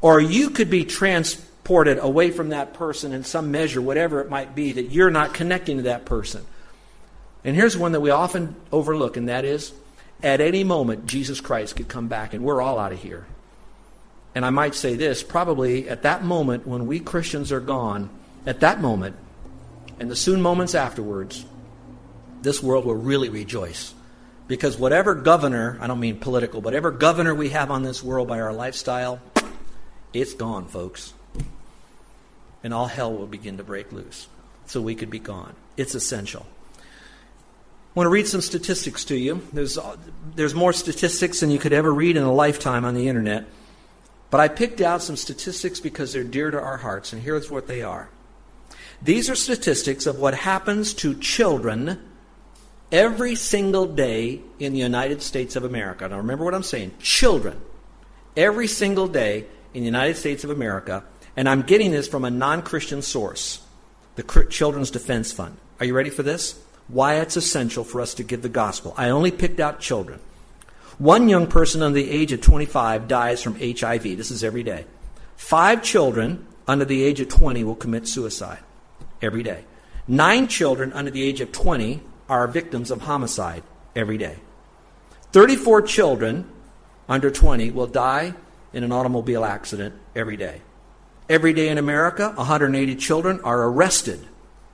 Or 0.01 0.21
you 0.21 0.51
could 0.51 0.71
be 0.71 0.85
transported 0.85 1.99
away 1.99 2.31
from 2.31 2.51
that 2.51 2.75
person 2.75 3.13
in 3.13 3.25
some 3.25 3.51
measure, 3.51 3.83
whatever 3.83 4.21
it 4.21 4.31
might 4.31 4.55
be, 4.55 4.73
that 4.73 4.91
you're 4.91 5.11
not 5.11 5.35
connecting 5.35 5.79
to 5.79 5.83
that 5.85 6.05
person. 6.05 6.45
And 7.45 7.57
here's 7.57 7.77
one 7.77 7.91
that 7.93 8.01
we 8.01 8.11
often 8.11 8.55
overlook, 8.71 9.17
and 9.17 9.29
that 9.29 9.45
is 9.45 9.73
at 10.23 10.41
any 10.41 10.63
moment, 10.63 11.07
Jesus 11.07 11.41
Christ 11.41 11.75
could 11.75 11.89
come 11.89 12.07
back, 12.07 12.33
and 12.33 12.45
we're 12.45 12.63
all 12.63 12.79
out 12.79 12.93
of 12.93 13.03
here. 13.03 13.27
And 14.35 14.47
I 14.47 14.51
might 14.51 14.77
say 14.77 14.95
this 14.95 15.25
probably 15.25 15.89
at 15.89 16.03
that 16.03 16.23
moment 16.23 16.69
when 16.69 16.87
we 16.87 17.01
Christians 17.01 17.51
are 17.51 17.61
gone, 17.61 18.11
at 18.47 18.61
that 18.61 18.81
moment, 18.81 19.17
and 19.99 20.09
the 20.09 20.17
soon 20.17 20.41
moments 20.41 20.77
afterwards, 20.77 21.45
this 22.43 22.63
world 22.63 22.85
will 22.85 22.95
really 22.95 23.29
rejoice. 23.29 23.95
Because 24.49 24.77
whatever 24.77 25.15
governor, 25.15 25.79
I 25.81 25.87
don't 25.87 26.01
mean 26.01 26.19
political, 26.19 26.61
whatever 26.61 26.91
governor 26.91 27.35
we 27.35 27.51
have 27.51 27.71
on 27.71 27.83
this 27.83 28.03
world 28.03 28.29
by 28.29 28.41
our 28.41 28.53
lifestyle, 28.53 29.21
it's 30.13 30.35
gone, 30.35 30.67
folks. 30.67 31.15
And 32.65 32.75
all 32.75 32.87
hell 32.87 33.13
will 33.13 33.27
begin 33.27 33.57
to 33.57 33.65
break 33.65 33.93
loose. 33.93 34.29
So 34.67 34.81
we 34.81 34.95
could 34.95 35.11
be 35.11 35.19
gone. 35.19 35.55
It's 35.77 35.95
essential. 35.95 36.47
I 36.79 37.99
want 37.99 38.07
to 38.07 38.11
read 38.11 38.27
some 38.27 38.41
statistics 38.41 39.05
to 39.07 39.17
you. 39.17 39.43
There's, 39.53 39.77
uh, 39.77 39.97
there's 40.35 40.55
more 40.55 40.73
statistics 40.73 41.41
than 41.41 41.51
you 41.51 41.59
could 41.59 41.73
ever 41.73 41.93
read 41.93 42.17
in 42.17 42.23
a 42.23 42.33
lifetime 42.33 42.85
on 42.85 42.95
the 42.95 43.09
internet. 43.09 43.45
But 44.31 44.41
I 44.41 44.49
picked 44.49 44.81
out 44.81 45.03
some 45.03 45.17
statistics 45.17 45.79
because 45.79 46.13
they're 46.13 46.25
dear 46.25 46.51
to 46.51 46.59
our 46.59 46.79
hearts, 46.79 47.13
and 47.13 47.21
here's 47.21 47.51
what 47.51 47.67
they 47.67 47.83
are. 47.83 48.09
These 49.03 49.29
are 49.29 49.35
statistics 49.35 50.07
of 50.07 50.19
what 50.19 50.35
happens 50.35 50.95
to 50.95 51.15
children 51.15 52.01
every 52.93 53.35
single 53.35 53.87
day 53.87 54.43
in 54.59 54.75
the 54.75 54.79
United 54.79 55.23
States 55.23 55.57
of 55.57 55.65
America. 55.65 56.07
Now 56.07 56.19
remember 56.19 56.45
what 56.45 56.55
I'm 56.55 56.63
saying 56.63 56.93
children, 57.01 57.61
every 58.37 58.69
single 58.69 59.09
day 59.09 59.47
in 59.75 59.81
the 59.81 59.87
United 59.87 60.17
States 60.19 60.45
of 60.45 60.51
America, 60.51 61.03
and 61.35 61.49
I'm 61.49 61.63
getting 61.63 61.91
this 61.91 62.07
from 62.07 62.25
a 62.25 62.31
non 62.31 62.63
Christian 62.63 63.01
source, 63.01 63.63
the 64.17 64.47
Children's 64.51 64.91
Defense 64.91 65.33
Fund. 65.33 65.57
Are 65.81 65.87
you 65.87 65.95
ready 65.95 66.11
for 66.11 66.23
this? 66.23 66.63
Why 66.89 67.15
it's 67.15 67.37
essential 67.37 67.85
for 67.85 68.01
us 68.03 68.15
to 68.15 68.23
give 68.23 68.43
the 68.43 68.51
gospel. 68.51 68.93
I 68.99 69.09
only 69.09 69.31
picked 69.31 69.61
out 69.61 69.81
children. 69.81 70.21
One 70.99 71.29
young 71.29 71.47
person 71.47 71.83
under 71.83 71.99
the 71.99 72.11
age 72.11 72.33
of 72.33 72.43
25 72.43 73.09
dies 73.09 73.43
from 73.43 73.59
HIV. 73.59 74.03
This 74.03 74.31
is 74.31 74.45
every 74.45 74.63
day. 74.63 74.85
Five 75.37 75.83
children 75.83 76.47
under 76.69 76.85
the 76.85 77.03
age 77.03 77.21
of 77.21 77.29
20 77.29 77.65
will 77.65 77.75
commit 77.75 78.07
suicide 78.07 78.59
every 79.23 79.43
day. 79.43 79.65
Nine 80.07 80.49
children 80.49 80.93
under 80.93 81.11
the 81.11 81.23
age 81.23 81.41
of 81.41 81.51
20 81.51 82.03
are 82.33 82.49
victims 82.49 82.91
of 82.91 83.03
homicide 83.03 83.63
every 83.95 84.17
day. 84.17 84.39
34 85.33 85.83
children 85.83 86.51
under 87.07 87.31
20 87.31 87.71
will 87.73 87.87
die 87.87 88.33
in 88.73 88.83
an 88.83 88.91
automobile 88.91 89.45
accident 89.45 89.95
every 90.17 90.39
day. 90.39 90.63
Every 91.29 91.53
day 91.53 91.69
in 91.69 91.77
America, 91.77 92.33
180 92.37 92.97
children 92.97 93.39
are 93.45 93.65
arrested 93.65 94.27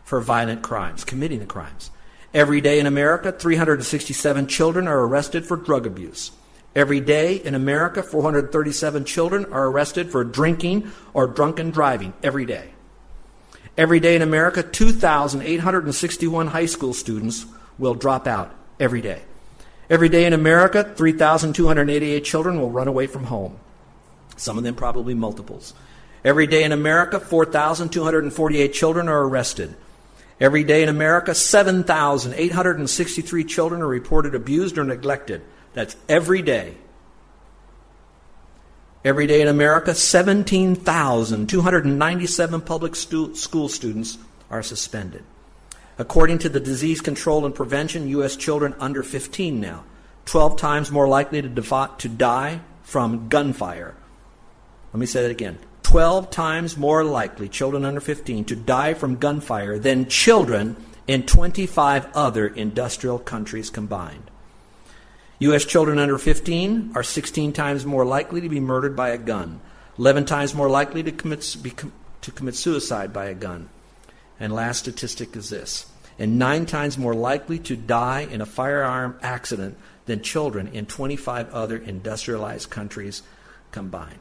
for 0.05 0.21
violent 0.21 0.63
crimes, 0.63 1.03
committing 1.03 1.41
the 1.41 1.47
crimes. 1.47 1.91
Every 2.33 2.61
day 2.61 2.79
in 2.79 2.87
America, 2.87 3.33
367 3.33 4.47
children 4.47 4.87
are 4.87 5.01
arrested 5.01 5.45
for 5.45 5.57
drug 5.57 5.85
abuse. 5.85 6.31
Every 6.77 7.01
day 7.01 7.39
in 7.39 7.57
America, 7.57 8.05
437 8.05 9.05
children 9.05 9.47
are 9.47 9.67
arrested 9.67 10.13
for 10.13 10.23
drinking 10.23 10.93
or 11.13 11.27
drunken 11.27 11.73
driving. 11.73 12.13
Every 12.23 12.47
day. 12.47 12.71
Every 13.79 14.01
day 14.01 14.17
in 14.17 14.23
America, 14.23 14.65
2,861 14.65 16.49
high 16.49 16.67
school 16.67 16.93
students 16.93 17.47
will 17.79 17.95
drop 17.95 18.27
out 18.27 18.53
every 18.81 19.01
day. 19.01 19.23
Every 19.89 20.09
day 20.09 20.27
in 20.27 20.33
America, 20.33 20.83
3,288 20.83 22.25
children 22.25 22.61
will 22.61 22.73
run 22.73 22.89
away 22.89 23.07
from 23.07 23.23
home. 23.25 23.57
Some 24.37 24.59
of 24.59 24.65
them 24.65 24.75
probably 24.75 25.15
multiples. 25.15 25.75
Every 26.25 26.49
day 26.49 26.65
in 26.65 26.73
America, 26.73 27.21
4,248 27.21 28.73
children 28.73 29.09
are 29.09 29.23
arrested. 29.23 29.77
Every 30.41 30.65
day 30.65 30.83
in 30.83 30.89
America, 30.89 31.33
7,863 31.33 33.45
children 33.45 33.81
are 33.81 33.87
reported 33.87 34.35
abused 34.35 34.77
or 34.77 34.85
neglected. 34.85 35.43
That's 35.75 35.95
every 36.09 36.43
day. 36.43 36.75
Every 39.05 39.29
day 39.29 39.41
in 39.41 39.49
America, 39.49 39.95
17,297 39.95 42.61
public 42.63 42.97
stu- 42.97 43.37
school 43.37 43.69
students 43.69 44.19
are 44.51 44.63
suspended. 44.63 45.23
According 45.99 46.39
to 46.39 46.49
the 46.49 46.59
Disease 46.59 47.01
Control 47.01 47.47
and 47.47 47.55
Prevention, 47.55 48.09
U.S. 48.09 48.35
children 48.35 48.75
under 48.81 49.05
15 49.05 49.61
now, 49.61 49.85
12 50.25 50.57
times 50.57 50.91
more 50.91 51.07
likely 51.07 51.41
to, 51.43 51.49
defi- 51.49 51.95
to 51.99 52.09
die 52.09 52.61
from 52.83 53.29
gunfire. 53.29 53.95
Let 54.93 55.01
me 55.01 55.07
say 55.07 55.23
that 55.23 55.31
again. 55.31 55.59
12 55.85 56.31
times 56.31 56.77
more 56.77 57.05
likely, 57.05 57.49
children 57.49 57.85
under 57.85 58.01
15, 58.01 58.47
to 58.47 58.57
die 58.57 58.95
from 58.95 59.15
gunfire 59.17 59.79
than 59.79 60.09
children 60.09 60.77
in 61.07 61.25
25 61.25 62.09
other 62.15 62.49
industrial 62.49 63.19
countries 63.19 63.71
combined. 63.71 64.28
U.S. 65.41 65.65
children 65.65 65.99
under 65.99 66.19
15 66.19 66.93
are 66.95 67.03
16 67.03 67.53
times 67.53 67.87
more 67.87 68.05
likely 68.05 68.41
to 68.41 68.49
be 68.49 68.61
murdered 68.61 68.97
by 68.97 69.11
a 69.11 69.19
gun, 69.19 69.61
11 69.99 70.25
times 70.25 70.55
more 70.55 70.69
likely 70.69 71.03
to 71.05 71.13
commit, 71.13 71.57
be, 71.63 71.73
to 72.23 72.31
commit 72.33 72.57
suicide 72.57 73.13
by 73.13 73.27
a 73.27 73.35
gun. 73.35 73.69
And 74.41 74.53
last 74.53 74.81
statistic 74.81 75.37
is 75.37 75.51
this 75.51 75.87
and 76.19 76.39
nine 76.39 76.67
times 76.67 76.99
more 76.99 77.15
likely 77.15 77.59
to 77.61 77.77
die 77.77 78.21
in 78.21 78.41
a 78.41 78.47
firearm 78.47 79.19
accident 79.23 79.79
than 80.07 80.23
children 80.23 80.69
in 80.69 80.87
25 80.87 81.51
other 81.51 81.77
industrialized 81.77 82.71
countries 82.71 83.23
combined. 83.71 84.19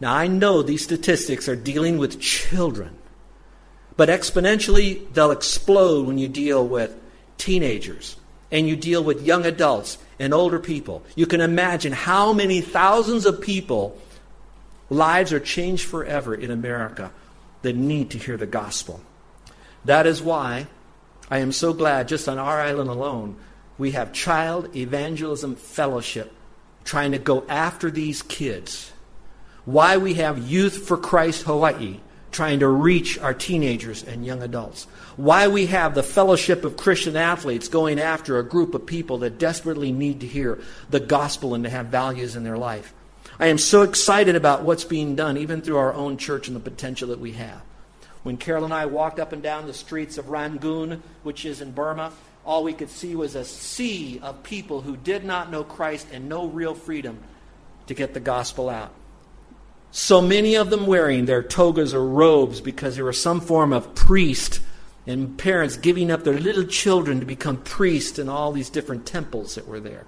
Now, 0.00 0.14
I 0.14 0.26
know 0.26 0.62
these 0.62 0.82
statistics 0.82 1.48
are 1.48 1.56
dealing 1.56 1.98
with 1.98 2.20
children, 2.20 2.96
but 3.96 4.08
exponentially 4.08 5.12
they'll 5.12 5.30
explode 5.30 6.06
when 6.06 6.18
you 6.18 6.26
deal 6.26 6.66
with 6.66 6.96
teenagers 7.36 8.16
and 8.50 8.68
you 8.68 8.76
deal 8.76 9.02
with 9.02 9.22
young 9.22 9.46
adults 9.46 9.98
and 10.18 10.34
older 10.34 10.58
people. 10.58 11.02
You 11.14 11.26
can 11.26 11.40
imagine 11.40 11.92
how 11.92 12.32
many 12.32 12.60
thousands 12.60 13.26
of 13.26 13.40
people 13.40 13.96
lives 14.88 15.32
are 15.32 15.40
changed 15.40 15.84
forever 15.84 16.34
in 16.34 16.50
America 16.50 17.12
that 17.62 17.76
need 17.76 18.10
to 18.10 18.18
hear 18.18 18.36
the 18.36 18.46
gospel. 18.46 19.00
That 19.84 20.06
is 20.06 20.20
why 20.20 20.66
I 21.30 21.38
am 21.38 21.52
so 21.52 21.72
glad 21.72 22.08
just 22.08 22.28
on 22.28 22.38
our 22.38 22.60
island 22.60 22.90
alone 22.90 23.36
we 23.78 23.92
have 23.92 24.12
Child 24.12 24.76
Evangelism 24.76 25.56
Fellowship 25.56 26.30
trying 26.84 27.12
to 27.12 27.18
go 27.18 27.46
after 27.48 27.90
these 27.90 28.20
kids. 28.20 28.92
Why 29.64 29.96
we 29.96 30.14
have 30.14 30.50
Youth 30.50 30.86
for 30.86 30.98
Christ 30.98 31.44
Hawaii 31.44 32.00
trying 32.30 32.60
to 32.60 32.68
reach 32.68 33.18
our 33.18 33.34
teenagers 33.34 34.04
and 34.04 34.24
young 34.24 34.42
adults. 34.42 34.84
Why 35.16 35.48
we 35.48 35.66
have 35.66 35.94
the 35.94 36.02
Fellowship 36.02 36.64
of 36.64 36.76
Christian 36.76 37.16
Athletes 37.16 37.68
going 37.68 37.98
after 37.98 38.38
a 38.38 38.44
group 38.44 38.74
of 38.74 38.86
people 38.86 39.18
that 39.18 39.38
desperately 39.38 39.92
need 39.92 40.20
to 40.20 40.26
hear 40.26 40.60
the 40.88 41.00
gospel 41.00 41.54
and 41.54 41.64
to 41.64 41.70
have 41.70 41.86
values 41.86 42.36
in 42.36 42.44
their 42.44 42.58
life. 42.58 42.94
I 43.38 43.46
am 43.46 43.58
so 43.58 43.82
excited 43.82 44.36
about 44.36 44.62
what's 44.62 44.84
being 44.84 45.16
done, 45.16 45.36
even 45.36 45.62
through 45.62 45.78
our 45.78 45.94
own 45.94 46.18
church 46.18 46.46
and 46.46 46.54
the 46.54 46.60
potential 46.60 47.08
that 47.08 47.20
we 47.20 47.32
have. 47.32 47.62
When 48.22 48.36
Carol 48.36 48.64
and 48.64 48.74
I 48.74 48.86
walked 48.86 49.18
up 49.18 49.32
and 49.32 49.42
down 49.42 49.66
the 49.66 49.72
streets 49.72 50.18
of 50.18 50.28
Rangoon, 50.28 51.02
which 51.22 51.46
is 51.46 51.62
in 51.62 51.72
Burma, 51.72 52.12
all 52.44 52.62
we 52.64 52.74
could 52.74 52.90
see 52.90 53.14
was 53.14 53.34
a 53.34 53.44
sea 53.44 54.20
of 54.22 54.42
people 54.42 54.82
who 54.82 54.96
did 54.96 55.24
not 55.24 55.50
know 55.50 55.64
Christ 55.64 56.08
and 56.12 56.28
no 56.28 56.46
real 56.46 56.74
freedom 56.74 57.18
to 57.86 57.94
get 57.94 58.12
the 58.12 58.20
gospel 58.20 58.68
out. 58.68 58.92
So 59.92 60.20
many 60.20 60.54
of 60.54 60.70
them 60.70 60.86
wearing 60.86 61.24
their 61.24 61.42
togas 61.42 61.94
or 61.94 62.04
robes 62.04 62.60
because 62.60 62.96
they 62.96 63.02
were 63.02 63.12
some 63.12 63.40
form 63.40 63.72
of 63.72 63.94
priest 63.94 64.60
and 65.06 65.36
parents 65.36 65.76
giving 65.76 66.10
up 66.10 66.22
their 66.22 66.38
little 66.38 66.64
children 66.64 67.20
to 67.20 67.26
become 67.26 67.56
priests 67.56 68.18
in 68.18 68.28
all 68.28 68.52
these 68.52 68.70
different 68.70 69.06
temples 69.06 69.56
that 69.56 69.66
were 69.66 69.80
there. 69.80 70.04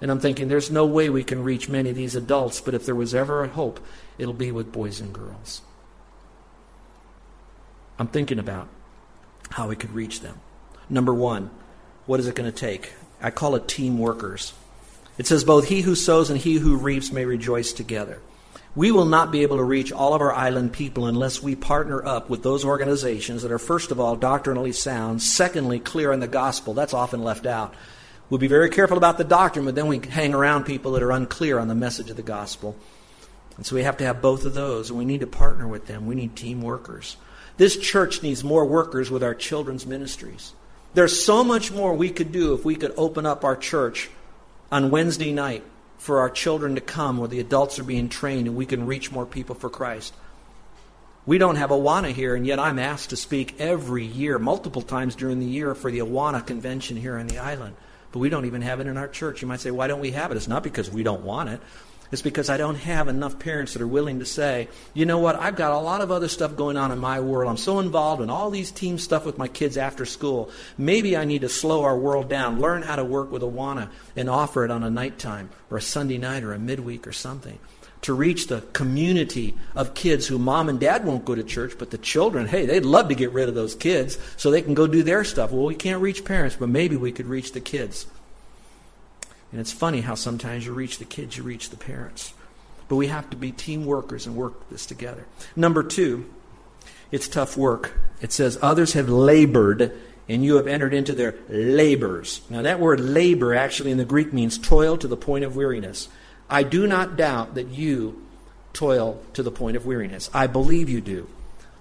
And 0.00 0.10
I'm 0.10 0.20
thinking, 0.20 0.48
there's 0.48 0.70
no 0.70 0.86
way 0.86 1.10
we 1.10 1.24
can 1.24 1.42
reach 1.42 1.68
many 1.68 1.90
of 1.90 1.96
these 1.96 2.14
adults, 2.14 2.60
but 2.60 2.74
if 2.74 2.86
there 2.86 2.94
was 2.94 3.14
ever 3.14 3.44
a 3.44 3.48
hope, 3.48 3.80
it'll 4.18 4.34
be 4.34 4.52
with 4.52 4.72
boys 4.72 5.00
and 5.00 5.12
girls. 5.12 5.62
I'm 7.98 8.08
thinking 8.08 8.38
about 8.38 8.68
how 9.50 9.68
we 9.68 9.76
could 9.76 9.92
reach 9.92 10.20
them. 10.20 10.40
Number 10.88 11.14
one, 11.14 11.50
what 12.04 12.20
is 12.20 12.26
it 12.26 12.34
going 12.34 12.50
to 12.50 12.56
take? 12.56 12.92
I 13.20 13.30
call 13.30 13.56
it 13.56 13.68
team 13.68 13.98
workers. 13.98 14.52
It 15.18 15.26
says, 15.26 15.44
both 15.44 15.68
he 15.68 15.80
who 15.80 15.94
sows 15.94 16.28
and 16.28 16.38
he 16.38 16.56
who 16.56 16.76
reaps 16.76 17.10
may 17.10 17.24
rejoice 17.24 17.72
together. 17.72 18.20
We 18.76 18.92
will 18.92 19.06
not 19.06 19.32
be 19.32 19.42
able 19.42 19.56
to 19.56 19.64
reach 19.64 19.90
all 19.90 20.12
of 20.12 20.20
our 20.20 20.34
island 20.34 20.74
people 20.74 21.06
unless 21.06 21.42
we 21.42 21.56
partner 21.56 22.04
up 22.04 22.28
with 22.28 22.42
those 22.42 22.62
organizations 22.62 23.40
that 23.40 23.50
are, 23.50 23.58
first 23.58 23.90
of 23.90 23.98
all, 23.98 24.16
doctrinally 24.16 24.72
sound, 24.72 25.22
secondly, 25.22 25.80
clear 25.80 26.12
in 26.12 26.20
the 26.20 26.28
gospel. 26.28 26.74
That's 26.74 26.92
often 26.92 27.24
left 27.24 27.46
out. 27.46 27.74
We'll 28.28 28.38
be 28.38 28.48
very 28.48 28.68
careful 28.68 28.98
about 28.98 29.16
the 29.16 29.24
doctrine, 29.24 29.64
but 29.64 29.74
then 29.74 29.86
we 29.86 29.98
hang 29.98 30.34
around 30.34 30.64
people 30.64 30.92
that 30.92 31.02
are 31.02 31.10
unclear 31.10 31.58
on 31.58 31.68
the 31.68 31.74
message 31.74 32.10
of 32.10 32.16
the 32.16 32.22
gospel. 32.22 32.76
And 33.56 33.64
so 33.64 33.76
we 33.76 33.82
have 33.82 33.96
to 33.96 34.04
have 34.04 34.20
both 34.20 34.44
of 34.44 34.52
those, 34.52 34.90
and 34.90 34.98
we 34.98 35.06
need 35.06 35.20
to 35.20 35.26
partner 35.26 35.66
with 35.66 35.86
them. 35.86 36.06
We 36.06 36.14
need 36.14 36.36
team 36.36 36.60
workers. 36.60 37.16
This 37.56 37.78
church 37.78 38.22
needs 38.22 38.44
more 38.44 38.66
workers 38.66 39.10
with 39.10 39.24
our 39.24 39.34
children's 39.34 39.86
ministries. 39.86 40.52
There's 40.92 41.24
so 41.24 41.42
much 41.42 41.72
more 41.72 41.94
we 41.94 42.10
could 42.10 42.30
do 42.30 42.52
if 42.52 42.66
we 42.66 42.74
could 42.74 42.92
open 42.98 43.24
up 43.24 43.42
our 43.42 43.56
church 43.56 44.10
on 44.70 44.90
Wednesday 44.90 45.32
night 45.32 45.64
for 45.98 46.20
our 46.20 46.30
children 46.30 46.74
to 46.74 46.80
come 46.80 47.18
where 47.18 47.28
the 47.28 47.40
adults 47.40 47.78
are 47.78 47.84
being 47.84 48.08
trained 48.08 48.46
and 48.46 48.56
we 48.56 48.66
can 48.66 48.86
reach 48.86 49.10
more 49.10 49.26
people 49.26 49.54
for 49.54 49.70
Christ. 49.70 50.14
We 51.26 51.38
don't 51.38 51.56
have 51.56 51.70
Awana 51.70 52.12
here, 52.12 52.36
and 52.36 52.46
yet 52.46 52.60
I'm 52.60 52.78
asked 52.78 53.10
to 53.10 53.16
speak 53.16 53.56
every 53.58 54.04
year, 54.04 54.38
multiple 54.38 54.82
times 54.82 55.16
during 55.16 55.40
the 55.40 55.46
year, 55.46 55.74
for 55.74 55.90
the 55.90 55.98
Awana 55.98 56.46
convention 56.46 56.96
here 56.96 57.18
on 57.18 57.26
the 57.26 57.38
island. 57.38 57.74
But 58.12 58.20
we 58.20 58.28
don't 58.28 58.44
even 58.44 58.62
have 58.62 58.78
it 58.78 58.86
in 58.86 58.96
our 58.96 59.08
church. 59.08 59.42
You 59.42 59.48
might 59.48 59.58
say, 59.58 59.72
why 59.72 59.88
don't 59.88 59.98
we 59.98 60.12
have 60.12 60.30
it? 60.30 60.36
It's 60.36 60.46
not 60.46 60.62
because 60.62 60.88
we 60.88 61.02
don't 61.02 61.22
want 61.22 61.48
it. 61.48 61.60
It's 62.12 62.22
because 62.22 62.48
I 62.48 62.56
don't 62.56 62.76
have 62.76 63.08
enough 63.08 63.38
parents 63.38 63.72
that 63.72 63.82
are 63.82 63.86
willing 63.86 64.20
to 64.20 64.24
say, 64.24 64.68
you 64.94 65.06
know 65.06 65.18
what, 65.18 65.36
I've 65.36 65.56
got 65.56 65.72
a 65.72 65.78
lot 65.78 66.00
of 66.00 66.10
other 66.10 66.28
stuff 66.28 66.56
going 66.56 66.76
on 66.76 66.92
in 66.92 66.98
my 66.98 67.20
world. 67.20 67.50
I'm 67.50 67.56
so 67.56 67.80
involved 67.80 68.22
in 68.22 68.30
all 68.30 68.50
these 68.50 68.70
team 68.70 68.98
stuff 68.98 69.26
with 69.26 69.38
my 69.38 69.48
kids 69.48 69.76
after 69.76 70.04
school. 70.04 70.50
Maybe 70.78 71.16
I 71.16 71.24
need 71.24 71.40
to 71.40 71.48
slow 71.48 71.82
our 71.82 71.98
world 71.98 72.28
down, 72.28 72.60
learn 72.60 72.82
how 72.82 72.96
to 72.96 73.04
work 73.04 73.32
with 73.32 73.42
Awana, 73.42 73.90
and 74.14 74.30
offer 74.30 74.64
it 74.64 74.70
on 74.70 74.82
a 74.82 74.90
nighttime 74.90 75.50
or 75.70 75.78
a 75.78 75.82
Sunday 75.82 76.18
night 76.18 76.44
or 76.44 76.52
a 76.52 76.58
midweek 76.58 77.06
or 77.06 77.12
something. 77.12 77.58
To 78.02 78.14
reach 78.14 78.46
the 78.46 78.60
community 78.72 79.56
of 79.74 79.94
kids 79.94 80.28
who 80.28 80.38
mom 80.38 80.68
and 80.68 80.78
dad 80.78 81.04
won't 81.04 81.24
go 81.24 81.34
to 81.34 81.42
church, 81.42 81.72
but 81.76 81.90
the 81.90 81.98
children, 81.98 82.46
hey, 82.46 82.66
they'd 82.66 82.84
love 82.84 83.08
to 83.08 83.16
get 83.16 83.32
rid 83.32 83.48
of 83.48 83.56
those 83.56 83.74
kids 83.74 84.16
so 84.36 84.50
they 84.50 84.62
can 84.62 84.74
go 84.74 84.86
do 84.86 85.02
their 85.02 85.24
stuff. 85.24 85.50
Well, 85.50 85.64
we 85.64 85.74
can't 85.74 86.02
reach 86.02 86.24
parents, 86.24 86.56
but 86.56 86.68
maybe 86.68 86.94
we 86.94 87.10
could 87.10 87.26
reach 87.26 87.50
the 87.52 87.60
kids. 87.60 88.06
And 89.56 89.60
it's 89.62 89.72
funny 89.72 90.02
how 90.02 90.16
sometimes 90.16 90.66
you 90.66 90.74
reach 90.74 90.98
the 90.98 91.06
kids, 91.06 91.38
you 91.38 91.42
reach 91.42 91.70
the 91.70 91.78
parents. 91.78 92.34
But 92.88 92.96
we 92.96 93.06
have 93.06 93.30
to 93.30 93.38
be 93.38 93.52
team 93.52 93.86
workers 93.86 94.26
and 94.26 94.36
work 94.36 94.68
this 94.68 94.84
together. 94.84 95.24
Number 95.56 95.82
two, 95.82 96.30
it's 97.10 97.26
tough 97.26 97.56
work. 97.56 97.98
It 98.20 98.32
says, 98.32 98.58
Others 98.60 98.92
have 98.92 99.08
labored, 99.08 99.92
and 100.28 100.44
you 100.44 100.56
have 100.56 100.66
entered 100.66 100.92
into 100.92 101.14
their 101.14 101.36
labors. 101.48 102.42
Now, 102.50 102.60
that 102.60 102.80
word 102.80 103.00
labor 103.00 103.54
actually 103.54 103.92
in 103.92 103.96
the 103.96 104.04
Greek 104.04 104.30
means 104.30 104.58
toil 104.58 104.98
to 104.98 105.08
the 105.08 105.16
point 105.16 105.42
of 105.42 105.56
weariness. 105.56 106.10
I 106.50 106.62
do 106.62 106.86
not 106.86 107.16
doubt 107.16 107.54
that 107.54 107.68
you 107.68 108.26
toil 108.74 109.22
to 109.32 109.42
the 109.42 109.50
point 109.50 109.78
of 109.78 109.86
weariness. 109.86 110.28
I 110.34 110.48
believe 110.48 110.90
you 110.90 111.00
do. 111.00 111.28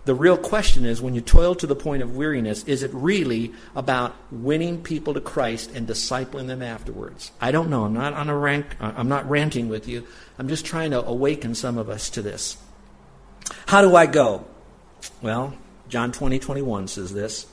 The 0.06 0.14
real 0.14 0.38
question 0.38 0.86
is 0.86 1.02
when 1.02 1.16
you 1.16 1.22
toil 1.22 1.56
to 1.56 1.68
the 1.68 1.76
point 1.76 2.04
of 2.04 2.16
weariness, 2.16 2.64
is 2.66 2.84
it 2.84 2.92
really 2.94 3.54
about 3.76 4.16
winning 4.32 4.84
people 4.84 5.16
to 5.16 5.22
Christ 5.22 5.72
and 5.74 5.88
discipling 5.88 6.46
them 6.46 6.62
afterwards? 6.62 7.32
I 7.42 7.52
don't 7.52 7.72
know. 7.72 7.86
I'm 7.86 7.94
not 7.94 8.14
on 8.14 8.30
a 8.30 8.38
rank 8.38 8.68
I'm 8.80 9.10
not 9.10 9.28
ranting 9.28 9.68
with 9.68 9.88
you. 9.88 10.06
I'm 10.38 10.48
just 10.48 10.64
trying 10.64 10.92
to 10.92 11.04
awaken 11.04 11.56
some 11.56 11.80
of 11.80 11.90
us 11.90 12.12
to 12.12 12.22
this. 12.22 12.58
How 13.66 13.82
do 13.82 13.96
I 13.96 14.06
go? 14.06 14.46
Well, 15.24 15.56
John 15.90 16.12
20, 16.12 16.38
21 16.38 16.88
says 16.88 17.12
this. 17.12 17.48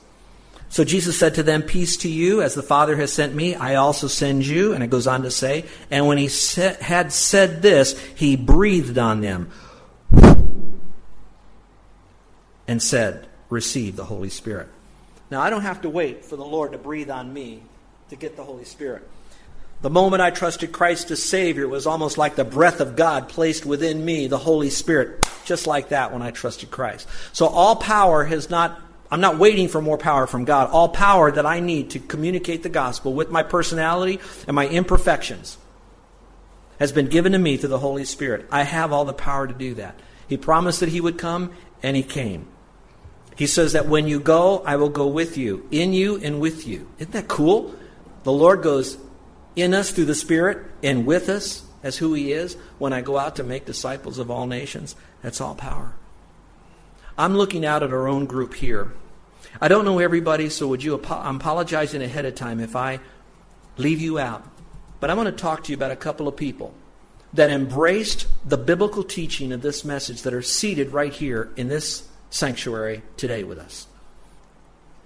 So 0.69 0.83
Jesus 0.83 1.17
said 1.17 1.35
to 1.35 1.43
them, 1.43 1.61
Peace 1.63 1.97
to 1.97 2.09
you, 2.09 2.41
as 2.41 2.55
the 2.55 2.63
Father 2.63 2.95
has 2.95 3.11
sent 3.11 3.33
me, 3.33 3.55
I 3.55 3.75
also 3.75 4.07
send 4.07 4.45
you. 4.45 4.73
And 4.73 4.83
it 4.83 4.89
goes 4.89 5.07
on 5.07 5.23
to 5.23 5.31
say, 5.31 5.65
And 5.89 6.07
when 6.07 6.17
he 6.17 6.29
had 6.81 7.11
said 7.11 7.61
this, 7.61 7.99
he 8.15 8.35
breathed 8.35 8.97
on 8.97 9.21
them 9.21 9.51
and 12.67 12.81
said, 12.81 13.27
Receive 13.49 13.95
the 13.95 14.05
Holy 14.05 14.29
Spirit. 14.29 14.67
Now, 15.29 15.41
I 15.41 15.49
don't 15.49 15.61
have 15.61 15.81
to 15.81 15.89
wait 15.89 16.25
for 16.25 16.35
the 16.35 16.45
Lord 16.45 16.71
to 16.71 16.77
breathe 16.77 17.09
on 17.09 17.33
me 17.33 17.63
to 18.09 18.15
get 18.15 18.35
the 18.35 18.43
Holy 18.43 18.65
Spirit. 18.65 19.07
The 19.81 19.89
moment 19.89 20.21
I 20.21 20.29
trusted 20.29 20.71
Christ 20.71 21.11
as 21.11 21.21
Savior 21.21 21.67
was 21.67 21.85
almost 21.85 22.17
like 22.17 22.35
the 22.35 22.45
breath 22.45 22.79
of 22.79 22.95
God 22.95 23.27
placed 23.27 23.65
within 23.65 24.05
me, 24.05 24.27
the 24.27 24.37
Holy 24.37 24.69
Spirit, 24.69 25.27
just 25.43 25.67
like 25.67 25.89
that 25.89 26.13
when 26.13 26.21
I 26.21 26.31
trusted 26.31 26.71
Christ. 26.71 27.07
So 27.33 27.47
all 27.47 27.75
power 27.75 28.23
has 28.23 28.49
not, 28.49 28.79
I'm 29.11 29.19
not 29.19 29.37
waiting 29.37 29.67
for 29.67 29.81
more 29.81 29.97
power 29.97 30.25
from 30.25 30.45
God. 30.45 30.69
All 30.69 30.87
power 30.87 31.31
that 31.31 31.45
I 31.45 31.59
need 31.59 31.89
to 31.91 31.99
communicate 31.99 32.63
the 32.63 32.69
gospel 32.69 33.13
with 33.13 33.29
my 33.29 33.43
personality 33.43 34.21
and 34.47 34.55
my 34.55 34.67
imperfections 34.67 35.57
has 36.79 36.93
been 36.93 37.07
given 37.07 37.33
to 37.33 37.39
me 37.39 37.57
through 37.57 37.69
the 37.69 37.79
Holy 37.79 38.05
Spirit. 38.05 38.47
I 38.51 38.63
have 38.63 38.93
all 38.93 39.03
the 39.03 39.13
power 39.13 39.47
to 39.47 39.53
do 39.53 39.73
that. 39.75 39.99
He 40.27 40.37
promised 40.37 40.79
that 40.79 40.89
He 40.89 41.01
would 41.01 41.17
come, 41.17 41.51
and 41.81 41.97
He 41.97 42.03
came. 42.03 42.47
He 43.35 43.47
says 43.47 43.73
that 43.73 43.87
when 43.87 44.07
you 44.07 44.19
go, 44.19 44.63
I 44.65 44.75
will 44.75 44.89
go 44.89 45.07
with 45.07 45.37
you, 45.37 45.67
in 45.71 45.93
you 45.93 46.17
and 46.17 46.39
with 46.39 46.67
you. 46.67 46.87
Isn't 46.99 47.13
that 47.13 47.27
cool? 47.27 47.73
The 48.23 48.31
Lord 48.31 48.61
goes 48.61 48.97
in 49.55 49.73
us 49.73 49.91
through 49.91 50.05
the 50.05 50.15
Spirit 50.15 50.65
and 50.81 51.05
with 51.05 51.29
us 51.29 51.63
as 51.81 51.97
who 51.97 52.13
He 52.13 52.31
is 52.31 52.55
when 52.77 52.93
I 52.93 53.01
go 53.01 53.17
out 53.17 53.35
to 53.37 53.43
make 53.43 53.65
disciples 53.65 54.19
of 54.19 54.29
all 54.29 54.47
nations. 54.47 54.95
That's 55.21 55.41
all 55.41 55.55
power. 55.55 55.93
I'm 57.17 57.35
looking 57.35 57.65
out 57.65 57.83
at 57.83 57.91
our 57.91 58.07
own 58.07 58.25
group 58.25 58.53
here. 58.53 58.93
I 59.61 59.67
don't 59.67 59.85
know 59.85 59.99
everybody, 59.99 60.49
so 60.49 60.67
would 60.67 60.83
you? 60.83 60.99
I'm 61.09 61.35
apologizing 61.35 62.01
ahead 62.01 62.25
of 62.25 62.35
time 62.35 62.59
if 62.59 62.75
I 62.75 62.99
leave 63.77 64.01
you 64.01 64.17
out. 64.17 64.47
But 64.99 65.09
I 65.09 65.15
want 65.15 65.27
to 65.27 65.41
talk 65.41 65.63
to 65.65 65.71
you 65.71 65.75
about 65.75 65.91
a 65.91 65.95
couple 65.95 66.27
of 66.27 66.35
people 66.35 66.73
that 67.33 67.49
embraced 67.49 68.27
the 68.45 68.57
biblical 68.57 69.03
teaching 69.03 69.51
of 69.51 69.61
this 69.61 69.83
message 69.83 70.21
that 70.21 70.33
are 70.33 70.41
seated 70.41 70.91
right 70.91 71.11
here 71.11 71.51
in 71.55 71.67
this 71.67 72.07
sanctuary 72.33 73.03
today 73.15 73.43
with 73.43 73.59
us. 73.59 73.85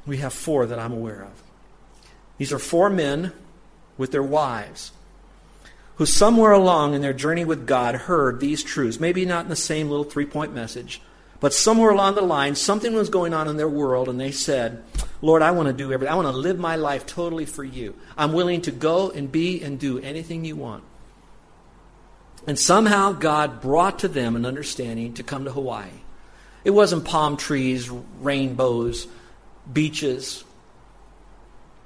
We 0.05 0.17
have 0.17 0.31
four 0.31 0.65
that 0.65 0.79
I'm 0.79 0.93
aware 0.93 1.23
of. 1.23 1.43
These 2.37 2.53
are 2.53 2.59
four 2.59 2.89
men 2.89 3.33
with 3.97 4.13
their 4.13 4.23
wives 4.23 4.93
who, 5.97 6.05
somewhere 6.05 6.53
along 6.53 6.93
in 6.93 7.01
their 7.01 7.11
journey 7.11 7.43
with 7.43 7.67
God, 7.67 7.95
heard 7.95 8.39
these 8.39 8.63
truths. 8.63 8.99
Maybe 8.99 9.25
not 9.25 9.43
in 9.43 9.49
the 9.49 9.57
same 9.57 9.89
little 9.89 10.05
three 10.05 10.25
point 10.25 10.53
message, 10.53 11.01
but 11.41 11.53
somewhere 11.53 11.91
along 11.91 12.15
the 12.15 12.21
line, 12.21 12.55
something 12.55 12.93
was 12.93 13.09
going 13.09 13.33
on 13.33 13.49
in 13.49 13.57
their 13.57 13.67
world, 13.67 14.07
and 14.07 14.19
they 14.19 14.31
said, 14.31 14.81
Lord, 15.21 15.41
I 15.41 15.51
want 15.51 15.67
to 15.67 15.73
do 15.73 15.91
everything. 15.91 16.13
I 16.13 16.15
want 16.15 16.29
to 16.29 16.37
live 16.37 16.57
my 16.57 16.77
life 16.77 17.05
totally 17.05 17.45
for 17.45 17.63
you. 17.63 17.93
I'm 18.17 18.31
willing 18.31 18.61
to 18.61 18.71
go 18.71 19.11
and 19.11 19.29
be 19.29 19.61
and 19.61 19.77
do 19.77 19.99
anything 19.99 20.45
you 20.45 20.55
want. 20.55 20.85
And 22.47 22.57
somehow 22.57 23.11
God 23.11 23.59
brought 23.59 23.99
to 23.99 24.07
them 24.07 24.37
an 24.37 24.45
understanding 24.45 25.13
to 25.15 25.23
come 25.23 25.43
to 25.43 25.51
Hawaii. 25.51 25.89
It 26.67 26.71
wasn't 26.71 27.05
palm 27.05 27.37
trees, 27.37 27.89
rainbows, 28.19 29.07
beaches. 29.71 30.43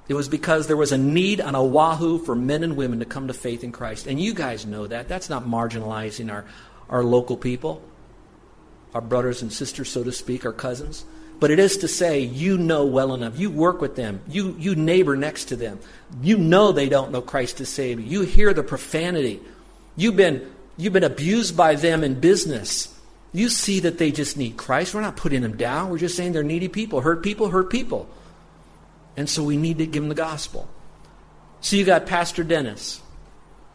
It 0.08 0.14
was 0.14 0.28
because 0.28 0.66
there 0.66 0.76
was 0.76 0.90
a 0.90 0.98
need 0.98 1.40
on 1.40 1.54
Oahu 1.54 2.18
for 2.18 2.34
men 2.34 2.64
and 2.64 2.76
women 2.76 2.98
to 2.98 3.04
come 3.04 3.28
to 3.28 3.32
faith 3.32 3.62
in 3.62 3.70
Christ. 3.70 4.08
And 4.08 4.18
you 4.18 4.34
guys 4.34 4.66
know 4.66 4.88
that. 4.88 5.06
That's 5.06 5.30
not 5.30 5.44
marginalizing 5.44 6.32
our, 6.32 6.44
our 6.90 7.04
local 7.04 7.36
people, 7.36 7.80
our 8.92 9.00
brothers 9.00 9.40
and 9.40 9.52
sisters, 9.52 9.88
so 9.88 10.02
to 10.02 10.10
speak, 10.10 10.44
our 10.44 10.52
cousins. 10.52 11.04
But 11.38 11.52
it 11.52 11.60
is 11.60 11.76
to 11.76 11.86
say, 11.86 12.18
you 12.18 12.58
know 12.58 12.84
well 12.84 13.14
enough. 13.14 13.38
You 13.38 13.52
work 13.52 13.80
with 13.80 13.94
them. 13.94 14.20
You, 14.26 14.56
you 14.58 14.74
neighbor 14.74 15.14
next 15.14 15.44
to 15.44 15.56
them. 15.56 15.78
You 16.22 16.36
know 16.38 16.72
they 16.72 16.88
don't 16.88 17.12
know 17.12 17.22
Christ 17.22 17.58
to 17.58 17.66
save 17.66 18.00
you. 18.00 18.06
You 18.06 18.22
hear 18.26 18.52
the 18.52 18.64
profanity. 18.64 19.40
You've 19.94 20.16
been, 20.16 20.44
you've 20.76 20.92
been 20.92 21.04
abused 21.04 21.56
by 21.56 21.76
them 21.76 22.02
in 22.02 22.18
business. 22.18 22.88
You 23.32 23.48
see 23.48 23.80
that 23.80 23.98
they 23.98 24.12
just 24.12 24.36
need 24.36 24.56
Christ. 24.56 24.94
We're 24.94 25.00
not 25.00 25.16
putting 25.16 25.42
them 25.42 25.56
down. 25.56 25.90
We're 25.90 25.98
just 25.98 26.16
saying 26.16 26.32
they're 26.32 26.42
needy 26.42 26.68
people. 26.68 27.00
Hurt 27.00 27.22
people, 27.22 27.48
hurt 27.48 27.70
people. 27.70 28.08
And 29.16 29.28
so 29.28 29.42
we 29.42 29.56
need 29.56 29.78
to 29.78 29.86
give 29.86 30.02
them 30.02 30.08
the 30.08 30.14
gospel. 30.14 30.68
So 31.60 31.76
you 31.76 31.84
got 31.84 32.06
Pastor 32.06 32.44
Dennis. 32.44 33.00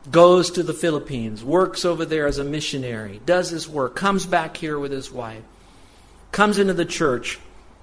Goes 0.09 0.51
to 0.51 0.63
the 0.63 0.73
Philippines, 0.73 1.43
works 1.43 1.83
over 1.83 2.05
there 2.05 2.27
as 2.27 2.37
a 2.37 2.43
missionary, 2.45 3.19
does 3.25 3.49
his 3.49 3.67
work, 3.67 3.97
comes 3.97 4.25
back 4.25 4.55
here 4.55 4.79
with 4.79 4.93
his 4.93 5.11
wife, 5.11 5.43
comes 6.31 6.59
into 6.59 6.73
the 6.73 6.85
church, 6.85 7.39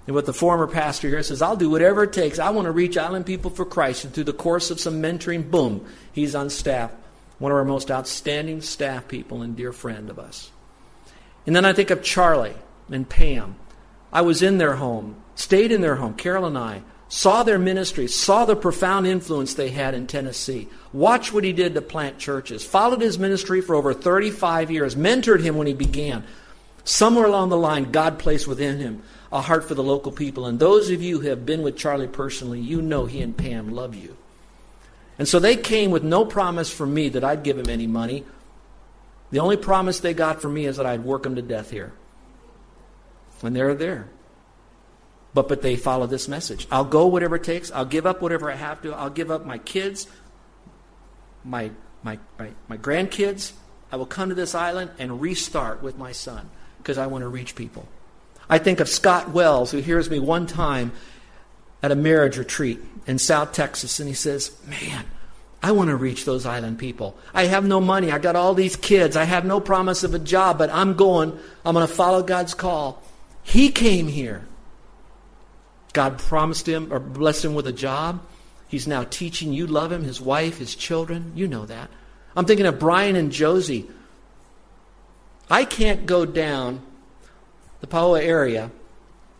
and 0.06 0.14
what 0.14 0.24
the 0.24 0.32
former 0.32 0.66
pastor 0.66 1.08
here 1.08 1.22
says, 1.22 1.42
I'll 1.42 1.56
do 1.56 1.70
whatever 1.70 2.04
it 2.04 2.12
takes. 2.12 2.38
I 2.38 2.50
want 2.50 2.66
to 2.66 2.72
reach 2.72 2.96
island 2.96 3.26
people 3.26 3.50
for 3.50 3.64
Christ. 3.64 4.04
And 4.04 4.12
through 4.12 4.24
the 4.24 4.32
course 4.32 4.70
of 4.70 4.80
some 4.80 5.02
mentoring, 5.02 5.50
boom, 5.50 5.86
he's 6.12 6.34
on 6.34 6.50
staff. 6.50 6.90
One 7.38 7.52
of 7.52 7.58
our 7.58 7.64
most 7.64 7.90
outstanding 7.90 8.60
staff 8.60 9.08
people 9.08 9.42
and 9.42 9.56
dear 9.56 9.72
friend 9.72 10.10
of 10.10 10.18
us. 10.18 10.50
And 11.46 11.54
then 11.54 11.64
I 11.64 11.72
think 11.72 11.90
of 11.90 12.02
Charlie 12.02 12.54
and 12.90 13.08
Pam. 13.08 13.56
I 14.12 14.22
was 14.22 14.42
in 14.42 14.58
their 14.58 14.76
home, 14.76 15.16
stayed 15.34 15.72
in 15.72 15.80
their 15.80 15.96
home, 15.96 16.14
Carol 16.14 16.46
and 16.46 16.56
I, 16.56 16.82
saw 17.08 17.42
their 17.42 17.58
ministry, 17.58 18.06
saw 18.06 18.44
the 18.44 18.56
profound 18.56 19.06
influence 19.06 19.54
they 19.54 19.70
had 19.70 19.94
in 19.94 20.06
Tennessee, 20.06 20.68
watched 20.92 21.32
what 21.32 21.44
he 21.44 21.52
did 21.52 21.74
to 21.74 21.82
plant 21.82 22.18
churches, 22.18 22.64
followed 22.64 23.00
his 23.00 23.18
ministry 23.18 23.60
for 23.60 23.74
over 23.74 23.92
35 23.92 24.70
years, 24.70 24.94
mentored 24.94 25.42
him 25.42 25.56
when 25.56 25.66
he 25.66 25.74
began. 25.74 26.24
Somewhere 26.84 27.26
along 27.26 27.48
the 27.48 27.56
line, 27.56 27.90
God 27.90 28.18
placed 28.18 28.46
within 28.46 28.78
him 28.78 29.02
a 29.32 29.40
heart 29.40 29.64
for 29.64 29.74
the 29.74 29.82
local 29.82 30.12
people. 30.12 30.46
And 30.46 30.58
those 30.58 30.90
of 30.90 31.02
you 31.02 31.20
who 31.20 31.28
have 31.28 31.46
been 31.46 31.62
with 31.62 31.76
Charlie 31.76 32.08
personally, 32.08 32.60
you 32.60 32.80
know 32.80 33.06
he 33.06 33.20
and 33.20 33.36
Pam 33.36 33.72
love 33.72 33.94
you. 33.94 34.16
And 35.18 35.26
so 35.26 35.38
they 35.38 35.56
came 35.56 35.90
with 35.90 36.02
no 36.02 36.24
promise 36.24 36.70
from 36.70 36.92
me 36.94 37.08
that 37.10 37.24
I'd 37.24 37.42
give 37.42 37.58
him 37.58 37.68
any 37.68 37.86
money. 37.86 38.24
The 39.30 39.40
only 39.40 39.56
promise 39.56 40.00
they 40.00 40.14
got 40.14 40.40
from 40.40 40.54
me 40.54 40.66
is 40.66 40.76
that 40.76 40.86
I'd 40.86 41.04
work 41.04 41.24
them 41.24 41.34
to 41.36 41.42
death 41.42 41.70
here. 41.70 41.92
And 43.42 43.54
they're 43.54 43.74
there. 43.74 44.08
But 45.34 45.48
but 45.48 45.60
they 45.60 45.76
follow 45.76 46.06
this 46.06 46.28
message. 46.28 46.66
I'll 46.70 46.84
go 46.84 47.06
whatever 47.06 47.36
it 47.36 47.44
takes. 47.44 47.70
I'll 47.72 47.84
give 47.84 48.06
up 48.06 48.22
whatever 48.22 48.50
I 48.50 48.54
have 48.54 48.80
to. 48.82 48.94
I'll 48.94 49.10
give 49.10 49.30
up 49.30 49.44
my 49.44 49.58
kids, 49.58 50.06
my 51.44 51.72
my 52.02 52.18
my, 52.38 52.50
my 52.68 52.78
grandkids. 52.78 53.52
I 53.92 53.96
will 53.96 54.06
come 54.06 54.28
to 54.28 54.34
this 54.34 54.54
island 54.54 54.92
and 54.98 55.20
restart 55.20 55.82
with 55.82 55.98
my 55.98 56.12
son 56.12 56.48
because 56.78 56.96
I 56.96 57.06
want 57.06 57.22
to 57.22 57.28
reach 57.28 57.54
people. 57.54 57.86
I 58.48 58.58
think 58.58 58.80
of 58.80 58.88
Scott 58.88 59.30
Wells, 59.30 59.70
who 59.70 59.78
hears 59.78 60.08
me 60.08 60.18
one 60.18 60.46
time 60.46 60.92
at 61.82 61.92
a 61.92 61.94
marriage 61.94 62.38
retreat 62.38 62.80
in 63.06 63.18
South 63.18 63.52
Texas, 63.52 64.00
and 64.00 64.08
he 64.08 64.14
says, 64.14 64.56
Man, 64.66 65.04
I 65.64 65.72
want 65.72 65.88
to 65.88 65.96
reach 65.96 66.26
those 66.26 66.44
island 66.44 66.78
people. 66.78 67.16
I 67.32 67.46
have 67.46 67.64
no 67.64 67.80
money. 67.80 68.12
I 68.12 68.18
got 68.18 68.36
all 68.36 68.52
these 68.52 68.76
kids. 68.76 69.16
I 69.16 69.24
have 69.24 69.46
no 69.46 69.60
promise 69.60 70.04
of 70.04 70.12
a 70.12 70.18
job, 70.18 70.58
but 70.58 70.68
I'm 70.68 70.92
going. 70.92 71.32
I'm 71.64 71.72
going 71.72 71.88
to 71.88 71.92
follow 71.92 72.22
God's 72.22 72.52
call. 72.52 73.02
He 73.42 73.70
came 73.70 74.06
here. 74.06 74.46
God 75.94 76.18
promised 76.18 76.68
him 76.68 76.92
or 76.92 77.00
blessed 77.00 77.46
him 77.46 77.54
with 77.54 77.66
a 77.66 77.72
job. 77.72 78.20
He's 78.68 78.86
now 78.86 79.04
teaching. 79.04 79.54
You 79.54 79.66
love 79.66 79.90
him, 79.90 80.04
his 80.04 80.20
wife, 80.20 80.58
his 80.58 80.74
children. 80.74 81.32
You 81.34 81.48
know 81.48 81.64
that. 81.64 81.88
I'm 82.36 82.44
thinking 82.44 82.66
of 82.66 82.78
Brian 82.78 83.16
and 83.16 83.32
Josie. 83.32 83.88
I 85.48 85.64
can't 85.64 86.04
go 86.04 86.26
down 86.26 86.82
the 87.80 87.86
Pauoa 87.86 88.22
area 88.22 88.70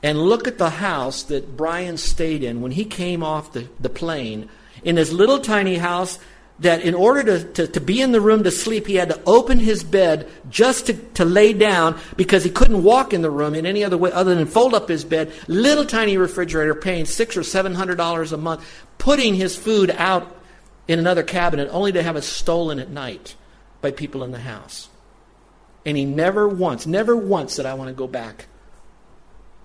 and 0.03 0.19
look 0.19 0.49
at 0.49 0.57
the 0.57 0.71
house 0.71 1.23
that 1.25 1.55
Brian 1.55 1.99
stayed 1.99 2.43
in 2.43 2.63
when 2.63 2.73
he 2.73 2.87
came 2.87 3.23
off 3.23 3.53
the, 3.53 3.69
the 3.79 3.91
plane 3.91 4.49
in 4.85 4.97
his 4.97 5.13
little 5.13 5.39
tiny 5.41 5.77
house 5.77 6.19
that 6.61 6.83
in 6.83 6.95
order 6.95 7.23
to, 7.25 7.45
to, 7.53 7.67
to, 7.67 7.81
be 7.81 8.01
in 8.01 8.13
the 8.13 8.21
room 8.21 8.45
to 8.45 8.51
sleep, 8.51 8.87
he 8.87 8.95
had 8.95 9.09
to 9.09 9.21
open 9.27 9.59
his 9.59 9.83
bed 9.83 10.31
just 10.49 10.87
to, 10.87 10.95
to 11.15 11.25
lay 11.25 11.53
down 11.53 11.99
because 12.17 12.45
he 12.45 12.51
couldn't 12.51 12.85
walk 12.85 13.13
in 13.13 13.23
the 13.23 13.31
room 13.31 13.55
in 13.55 13.67
any 13.67 13.83
other 13.83 13.99
way 13.99 14.13
other 14.13 14.35
than 14.35 14.47
fold 14.47 14.73
up 14.73 14.89
his 14.89 15.05
bed. 15.05 15.33
Little 15.49 15.85
tiny 15.85 16.17
refrigerator, 16.17 16.75
paying 16.75 17.07
six 17.07 17.37
or 17.37 17.43
seven 17.43 17.75
hundred 17.75 17.97
dollars 17.97 18.33
a 18.33 18.37
month, 18.37 18.65
putting 18.99 19.35
his 19.35 19.57
food 19.57 19.91
out 19.91 20.37
in 20.87 20.99
another 20.99 21.25
cabinet 21.25 21.69
only 21.73 21.91
to 21.93 22.03
have 22.03 22.15
it 22.15 22.23
stolen 22.23 22.79
at 22.79 22.91
night 22.91 23.35
by 23.81 23.91
people 23.91 24.23
in 24.23 24.31
the 24.31 24.39
house. 24.39 24.89
And 25.85 25.97
he 25.97 26.05
never 26.05 26.49
once, 26.49 26.87
never 26.87 27.17
once 27.17 27.55
said, 27.55 27.67
I 27.67 27.75
want 27.75 27.89
to 27.89 27.95
go 27.95 28.07
back 28.07 28.47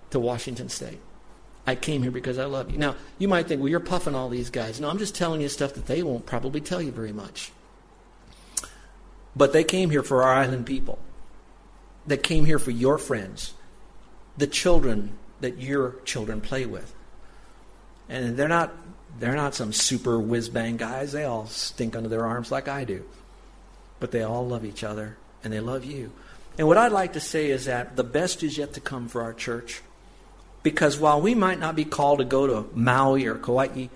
to 0.10 0.20
Washington 0.20 0.70
State. 0.70 1.00
I 1.70 1.76
came 1.76 2.02
here 2.02 2.10
because 2.10 2.40
I 2.40 2.46
love 2.46 2.72
you. 2.72 2.80
Now, 2.80 2.96
you 3.20 3.28
might 3.28 3.48
think, 3.48 3.62
well, 3.62 3.70
you're 3.70 3.80
puffing 3.80 4.16
all 4.16 4.28
these 4.28 4.50
guys. 4.50 4.82
No, 4.82 4.90
I'm 4.90 4.98
just 4.98 5.14
telling 5.14 5.40
you 5.40 5.50
stuff 5.50 5.76
that 5.76 5.86
they 5.86 6.02
won't 6.02 6.26
probably 6.26 6.62
tell 6.62 6.82
you 6.82 6.92
very 6.92 7.14
much. 7.14 7.52
But 9.36 9.54
they 9.54 9.64
came 9.64 9.92
here 9.92 10.02
for 10.02 10.24
our 10.24 10.34
island 10.34 10.66
people. 10.66 10.98
They 12.08 12.18
came 12.18 12.46
here 12.46 12.58
for 12.58 12.72
your 12.72 12.98
friends, 12.98 13.54
the 14.36 14.48
children 14.48 15.12
that 15.42 15.60
your 15.60 15.98
children 16.06 16.42
play 16.42 16.66
with. 16.66 16.92
And 18.10 18.36
they're 18.36 18.48
not 18.48 18.74
they're 19.20 19.36
not 19.36 19.54
some 19.54 19.72
super 19.72 20.20
whiz 20.20 20.50
bang 20.50 20.76
guys. 20.76 21.12
They 21.12 21.26
all 21.26 21.46
stink 21.46 21.96
under 21.96 22.10
their 22.10 22.26
arms 22.26 22.52
like 22.52 22.68
I 22.68 22.84
do. 22.84 23.06
But 24.00 24.10
they 24.10 24.24
all 24.24 24.48
love 24.48 24.66
each 24.66 24.84
other 24.84 25.18
and 25.44 25.54
they 25.54 25.60
love 25.60 25.86
you. 25.86 26.12
And 26.58 26.68
what 26.68 26.78
I'd 26.78 26.92
like 26.92 27.14
to 27.14 27.20
say 27.20 27.52
is 27.52 27.66
that 27.66 27.96
the 27.96 28.04
best 28.04 28.42
is 28.42 28.58
yet 28.58 28.74
to 28.74 28.82
come 28.82 29.08
for 29.08 29.22
our 29.22 29.34
church. 29.34 29.84
Because 30.62 30.98
while 30.98 31.22
we 31.22 31.36
might 31.36 31.60
not 31.60 31.76
be 31.76 31.86
called 31.86 32.20
to 32.20 32.26
go 32.26 32.48
to 32.48 32.70
Maui 32.76 33.26
or 33.26 33.36
Kauai, 33.36 33.88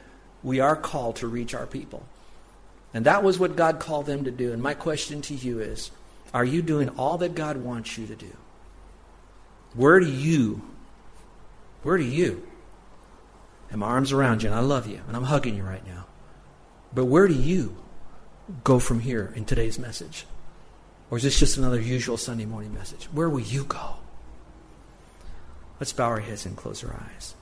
we 0.41 0.59
are 0.59 0.75
called 0.75 1.17
to 1.17 1.27
reach 1.27 1.53
our 1.53 1.65
people. 1.65 2.05
And 2.93 3.05
that 3.05 3.23
was 3.23 3.39
what 3.39 3.55
God 3.55 3.79
called 3.79 4.05
them 4.05 4.23
to 4.25 4.31
do. 4.31 4.53
And 4.53 4.61
my 4.61 4.73
question 4.73 5.21
to 5.23 5.33
you 5.33 5.59
is 5.59 5.91
are 6.33 6.45
you 6.45 6.61
doing 6.61 6.89
all 6.89 7.17
that 7.19 7.35
God 7.35 7.57
wants 7.57 7.97
you 7.97 8.07
to 8.07 8.15
do? 8.15 8.35
Where 9.73 9.99
do 9.99 10.09
you, 10.09 10.61
where 11.81 11.97
do 11.97 12.03
you, 12.03 12.47
and 13.71 13.79
my 13.79 13.87
arms 13.87 14.11
around 14.11 14.43
you, 14.43 14.49
and 14.49 14.57
I 14.57 14.61
love 14.61 14.87
you, 14.87 15.01
and 15.07 15.15
I'm 15.15 15.23
hugging 15.23 15.55
you 15.55 15.63
right 15.63 15.85
now, 15.85 16.05
but 16.93 17.05
where 17.05 17.27
do 17.27 17.33
you 17.33 17.75
go 18.63 18.77
from 18.77 18.99
here 18.99 19.33
in 19.35 19.45
today's 19.45 19.79
message? 19.79 20.25
Or 21.09 21.17
is 21.17 21.23
this 21.23 21.39
just 21.39 21.57
another 21.57 21.79
usual 21.79 22.17
Sunday 22.17 22.45
morning 22.45 22.73
message? 22.73 23.05
Where 23.05 23.29
will 23.29 23.39
you 23.39 23.63
go? 23.63 23.95
Let's 25.83 25.91
bow 25.91 26.07
our 26.07 26.21
heads 26.21 26.45
and 26.45 26.55
close 26.55 26.81
our 26.81 26.93
eyes. 26.93 27.35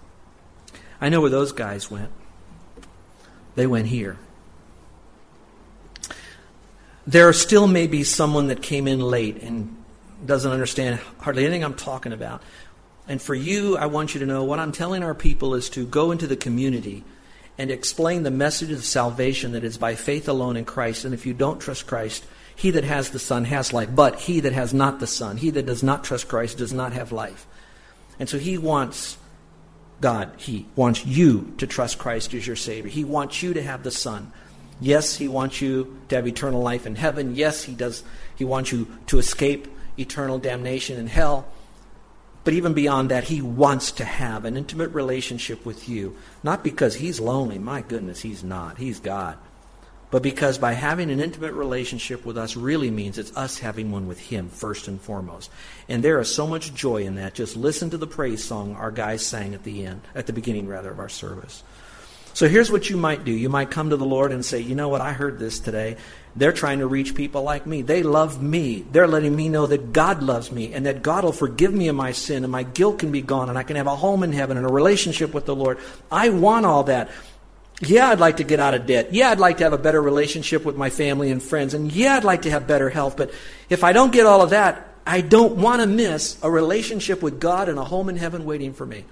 I 0.99 1.09
know 1.09 1.21
where 1.21 1.29
those 1.29 1.51
guys 1.51 1.91
went. 1.91 2.09
They 3.53 3.67
went 3.67 3.85
here. 3.85 4.17
There 7.05 7.31
still 7.33 7.67
may 7.67 7.85
be 7.85 8.03
someone 8.03 8.47
that 8.47 8.63
came 8.63 8.87
in 8.87 8.99
late 8.99 9.43
and 9.43 9.77
doesn't 10.25 10.51
understand 10.51 10.99
hardly 11.19 11.45
anything 11.45 11.63
I'm 11.63 11.75
talking 11.75 12.13
about. 12.13 12.41
And 13.07 13.21
for 13.21 13.35
you, 13.35 13.77
I 13.77 13.85
want 13.85 14.15
you 14.15 14.19
to 14.21 14.25
know 14.25 14.43
what 14.43 14.57
I'm 14.57 14.71
telling 14.71 15.03
our 15.03 15.13
people 15.13 15.53
is 15.53 15.69
to 15.69 15.85
go 15.85 16.09
into 16.09 16.25
the 16.25 16.35
community 16.35 17.03
and 17.59 17.69
explain 17.69 18.23
the 18.23 18.31
message 18.31 18.71
of 18.71 18.83
salvation 18.83 19.51
that 19.51 19.63
is 19.63 19.77
by 19.77 19.93
faith 19.93 20.27
alone 20.27 20.57
in 20.57 20.65
Christ. 20.65 21.05
And 21.05 21.13
if 21.13 21.27
you 21.27 21.35
don't 21.35 21.59
trust 21.59 21.85
Christ, 21.85 22.25
he 22.55 22.71
that 22.71 22.85
has 22.85 23.11
the 23.11 23.19
Son 23.19 23.45
has 23.45 23.71
life, 23.71 23.89
but 23.93 24.21
he 24.21 24.39
that 24.39 24.53
has 24.53 24.73
not 24.73 24.99
the 24.99 25.05
Son, 25.05 25.37
he 25.37 25.51
that 25.51 25.67
does 25.67 25.83
not 25.83 26.03
trust 26.03 26.27
Christ, 26.27 26.57
does 26.57 26.73
not 26.73 26.93
have 26.93 27.11
life. 27.11 27.45
And 28.21 28.29
so 28.29 28.37
he 28.37 28.59
wants 28.59 29.17
God, 30.01 30.33
He 30.37 30.65
wants 30.75 31.05
you 31.05 31.53
to 31.59 31.67
trust 31.67 31.99
Christ 31.99 32.33
as 32.33 32.45
your 32.45 32.55
Savior. 32.55 32.89
He 32.89 33.03
wants 33.03 33.41
you 33.41 33.53
to 33.53 33.61
have 33.61 33.83
the 33.83 33.91
Son. 33.91 34.31
Yes, 34.79 35.15
He 35.15 35.27
wants 35.27 35.61
you 35.61 35.99
to 36.09 36.15
have 36.15 36.27
eternal 36.27 36.61
life 36.61 36.87
in 36.87 36.95
heaven. 36.95 37.35
Yes, 37.35 37.63
He 37.63 37.73
does. 37.73 38.03
He 38.35 38.43
wants 38.43 38.71
you 38.71 38.87
to 39.07 39.19
escape 39.19 39.67
eternal 39.97 40.39
damnation 40.39 40.99
in 40.99 41.05
hell. 41.05 41.47
But 42.43 42.55
even 42.55 42.73
beyond 42.73 43.11
that, 43.11 43.25
He 43.25 43.43
wants 43.43 43.91
to 43.93 44.05
have 44.05 44.43
an 44.43 44.57
intimate 44.57 44.89
relationship 44.89 45.63
with 45.65 45.87
you. 45.87 46.17
Not 46.43 46.63
because 46.63 46.95
He's 46.95 47.19
lonely. 47.19 47.59
My 47.59 47.81
goodness, 47.81 48.21
He's 48.21 48.43
not. 48.43 48.79
He's 48.79 48.99
God. 48.99 49.37
But 50.11 50.21
because 50.21 50.57
by 50.57 50.73
having 50.73 51.09
an 51.09 51.21
intimate 51.21 51.53
relationship 51.53 52.25
with 52.25 52.37
us 52.37 52.57
really 52.57 52.91
means 52.91 53.17
it's 53.17 53.35
us 53.35 53.57
having 53.57 53.91
one 53.91 54.07
with 54.07 54.19
Him 54.19 54.49
first 54.49 54.89
and 54.89 55.01
foremost. 55.01 55.49
And 55.87 56.03
there 56.03 56.19
is 56.19 56.33
so 56.33 56.45
much 56.45 56.73
joy 56.73 57.03
in 57.03 57.15
that. 57.15 57.33
Just 57.33 57.55
listen 57.55 57.89
to 57.91 57.97
the 57.97 58.07
praise 58.07 58.43
song 58.43 58.75
our 58.75 58.91
guys 58.91 59.25
sang 59.25 59.53
at 59.53 59.63
the 59.63 59.85
end, 59.85 60.01
at 60.13 60.27
the 60.27 60.33
beginning 60.33 60.67
rather, 60.67 60.91
of 60.91 60.99
our 60.99 61.09
service. 61.09 61.63
So 62.33 62.47
here's 62.47 62.71
what 62.71 62.89
you 62.89 62.95
might 62.95 63.25
do. 63.25 63.31
You 63.31 63.49
might 63.49 63.71
come 63.71 63.89
to 63.89 63.97
the 63.97 64.05
Lord 64.05 64.31
and 64.31 64.43
say, 64.43 64.59
you 64.59 64.73
know 64.75 64.87
what, 64.87 65.01
I 65.01 65.11
heard 65.11 65.37
this 65.37 65.59
today. 65.59 65.97
They're 66.35 66.53
trying 66.53 66.79
to 66.79 66.87
reach 66.87 67.13
people 67.13 67.43
like 67.43 67.65
me. 67.65 67.81
They 67.81 68.03
love 68.03 68.41
me. 68.41 68.85
They're 68.89 69.07
letting 69.07 69.35
me 69.35 69.49
know 69.49 69.67
that 69.67 69.91
God 69.91 70.23
loves 70.23 70.49
me 70.49 70.73
and 70.73 70.85
that 70.85 71.01
God 71.01 71.25
will 71.25 71.33
forgive 71.33 71.73
me 71.73 71.89
of 71.89 71.95
my 71.95 72.13
sin 72.13 72.43
and 72.43 72.51
my 72.51 72.63
guilt 72.63 72.99
can 72.99 73.11
be 73.11 73.21
gone 73.21 73.49
and 73.49 73.57
I 73.57 73.63
can 73.63 73.75
have 73.75 73.87
a 73.87 73.95
home 73.95 74.23
in 74.23 74.31
heaven 74.31 74.55
and 74.55 74.65
a 74.65 74.71
relationship 74.71 75.33
with 75.33 75.45
the 75.45 75.55
Lord. 75.55 75.77
I 76.09 76.29
want 76.29 76.65
all 76.65 76.83
that. 76.85 77.09
Yeah, 77.81 78.09
I'd 78.09 78.19
like 78.19 78.37
to 78.37 78.43
get 78.43 78.59
out 78.59 78.75
of 78.75 78.85
debt. 78.85 79.13
Yeah, 79.13 79.31
I'd 79.31 79.39
like 79.39 79.57
to 79.57 79.63
have 79.63 79.73
a 79.73 79.77
better 79.77 80.01
relationship 80.01 80.63
with 80.63 80.77
my 80.77 80.91
family 80.91 81.31
and 81.31 81.41
friends. 81.41 81.73
And 81.73 81.91
yeah, 81.91 82.15
I'd 82.15 82.23
like 82.23 82.43
to 82.43 82.51
have 82.51 82.67
better 82.67 82.89
health. 82.89 83.17
But 83.17 83.33
if 83.69 83.83
I 83.83 83.91
don't 83.91 84.13
get 84.13 84.27
all 84.27 84.41
of 84.41 84.51
that, 84.51 84.87
I 85.05 85.21
don't 85.21 85.55
want 85.55 85.81
to 85.81 85.87
miss 85.87 86.37
a 86.43 86.51
relationship 86.51 87.23
with 87.23 87.39
God 87.39 87.69
and 87.69 87.79
a 87.79 87.83
home 87.83 88.07
in 88.07 88.17
heaven 88.17 88.45
waiting 88.45 88.73
for 88.73 88.85
me. 88.85 89.05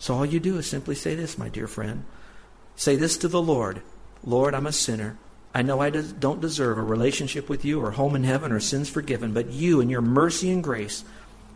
So 0.00 0.14
all 0.14 0.26
you 0.26 0.40
do 0.40 0.58
is 0.58 0.66
simply 0.66 0.96
say 0.96 1.14
this, 1.14 1.38
my 1.38 1.48
dear 1.48 1.68
friend. 1.68 2.04
Say 2.74 2.96
this 2.96 3.16
to 3.18 3.28
the 3.28 3.42
Lord 3.42 3.82
Lord, 4.24 4.54
I'm 4.54 4.66
a 4.66 4.72
sinner. 4.72 5.18
I 5.54 5.62
know 5.62 5.80
I 5.80 5.90
don't 5.90 6.40
deserve 6.40 6.78
a 6.78 6.82
relationship 6.82 7.48
with 7.48 7.64
you 7.64 7.80
or 7.80 7.90
home 7.90 8.16
in 8.16 8.24
heaven 8.24 8.52
or 8.52 8.60
sins 8.60 8.88
forgiven, 8.88 9.32
but 9.32 9.50
you, 9.50 9.80
in 9.80 9.90
your 9.90 10.00
mercy 10.00 10.50
and 10.50 10.64
grace, 10.64 11.04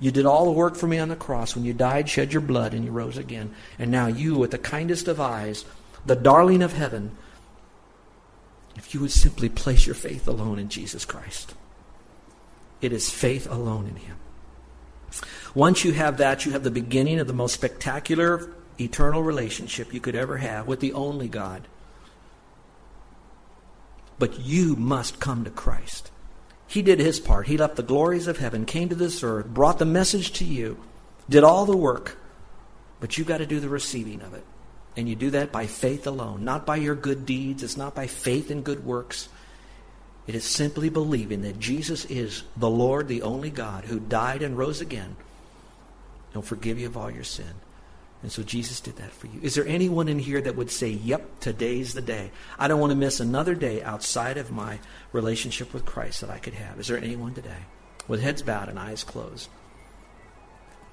you 0.00 0.10
did 0.10 0.26
all 0.26 0.44
the 0.44 0.50
work 0.50 0.76
for 0.76 0.86
me 0.86 0.98
on 0.98 1.08
the 1.08 1.16
cross 1.16 1.54
when 1.54 1.64
you 1.64 1.72
died, 1.72 2.08
shed 2.08 2.32
your 2.32 2.42
blood, 2.42 2.74
and 2.74 2.84
you 2.84 2.90
rose 2.90 3.16
again. 3.16 3.54
And 3.78 3.90
now 3.90 4.08
you, 4.08 4.36
with 4.36 4.50
the 4.50 4.58
kindest 4.58 5.08
of 5.08 5.20
eyes, 5.20 5.64
the 6.06 6.16
darling 6.16 6.62
of 6.62 6.72
heaven, 6.72 7.16
if 8.76 8.94
you 8.94 9.00
would 9.00 9.10
simply 9.10 9.48
place 9.48 9.86
your 9.86 9.94
faith 9.94 10.28
alone 10.28 10.58
in 10.58 10.68
Jesus 10.68 11.04
Christ. 11.04 11.54
It 12.80 12.92
is 12.92 13.10
faith 13.10 13.50
alone 13.50 13.86
in 13.86 13.96
Him. 13.96 14.16
Once 15.54 15.84
you 15.84 15.92
have 15.92 16.18
that, 16.18 16.44
you 16.44 16.52
have 16.52 16.62
the 16.62 16.70
beginning 16.70 17.18
of 17.18 17.26
the 17.26 17.32
most 17.32 17.54
spectacular 17.54 18.50
eternal 18.78 19.22
relationship 19.22 19.94
you 19.94 20.00
could 20.00 20.14
ever 20.14 20.36
have 20.36 20.66
with 20.66 20.80
the 20.80 20.92
only 20.92 21.28
God. 21.28 21.66
But 24.18 24.38
you 24.40 24.76
must 24.76 25.20
come 25.20 25.44
to 25.44 25.50
Christ. 25.50 26.10
He 26.66 26.82
did 26.82 26.98
his 26.98 27.20
part. 27.20 27.46
He 27.46 27.56
left 27.56 27.76
the 27.76 27.82
glories 27.82 28.26
of 28.26 28.38
heaven, 28.38 28.64
came 28.64 28.88
to 28.88 28.94
this 28.94 29.22
earth, 29.22 29.46
brought 29.46 29.78
the 29.78 29.84
message 29.84 30.32
to 30.32 30.44
you, 30.44 30.78
did 31.28 31.44
all 31.44 31.64
the 31.64 31.76
work. 31.76 32.18
But 33.00 33.16
you've 33.16 33.26
got 33.26 33.38
to 33.38 33.46
do 33.46 33.60
the 33.60 33.68
receiving 33.68 34.20
of 34.22 34.34
it. 34.34 34.44
And 34.96 35.08
you 35.08 35.14
do 35.14 35.30
that 35.30 35.52
by 35.52 35.66
faith 35.66 36.06
alone, 36.06 36.44
not 36.44 36.64
by 36.64 36.76
your 36.76 36.94
good 36.94 37.26
deeds. 37.26 37.62
It's 37.62 37.76
not 37.76 37.94
by 37.94 38.06
faith 38.06 38.50
and 38.50 38.64
good 38.64 38.84
works. 38.84 39.28
It 40.26 40.34
is 40.34 40.44
simply 40.44 40.88
believing 40.88 41.42
that 41.42 41.60
Jesus 41.60 42.04
is 42.06 42.42
the 42.56 42.70
Lord, 42.70 43.06
the 43.06 43.22
only 43.22 43.50
God, 43.50 43.84
who 43.84 44.00
died 44.00 44.42
and 44.42 44.58
rose 44.58 44.80
again. 44.80 45.16
He'll 46.32 46.42
forgive 46.42 46.78
you 46.78 46.86
of 46.86 46.96
all 46.96 47.10
your 47.10 47.24
sin. 47.24 47.54
And 48.22 48.32
so 48.32 48.42
Jesus 48.42 48.80
did 48.80 48.96
that 48.96 49.12
for 49.12 49.26
you. 49.26 49.38
Is 49.42 49.54
there 49.54 49.66
anyone 49.68 50.08
in 50.08 50.18
here 50.18 50.40
that 50.40 50.56
would 50.56 50.70
say, 50.70 50.88
Yep, 50.88 51.40
today's 51.40 51.94
the 51.94 52.02
day? 52.02 52.30
I 52.58 52.66
don't 52.66 52.80
want 52.80 52.90
to 52.90 52.96
miss 52.96 53.20
another 53.20 53.54
day 53.54 53.82
outside 53.82 54.38
of 54.38 54.50
my 54.50 54.80
relationship 55.12 55.72
with 55.72 55.84
Christ 55.84 56.22
that 56.22 56.30
I 56.30 56.38
could 56.38 56.54
have. 56.54 56.80
Is 56.80 56.88
there 56.88 56.98
anyone 56.98 57.34
today? 57.34 57.66
With 58.08 58.22
heads 58.22 58.42
bowed 58.42 58.68
and 58.68 58.78
eyes 58.78 59.04
closed. 59.04 59.48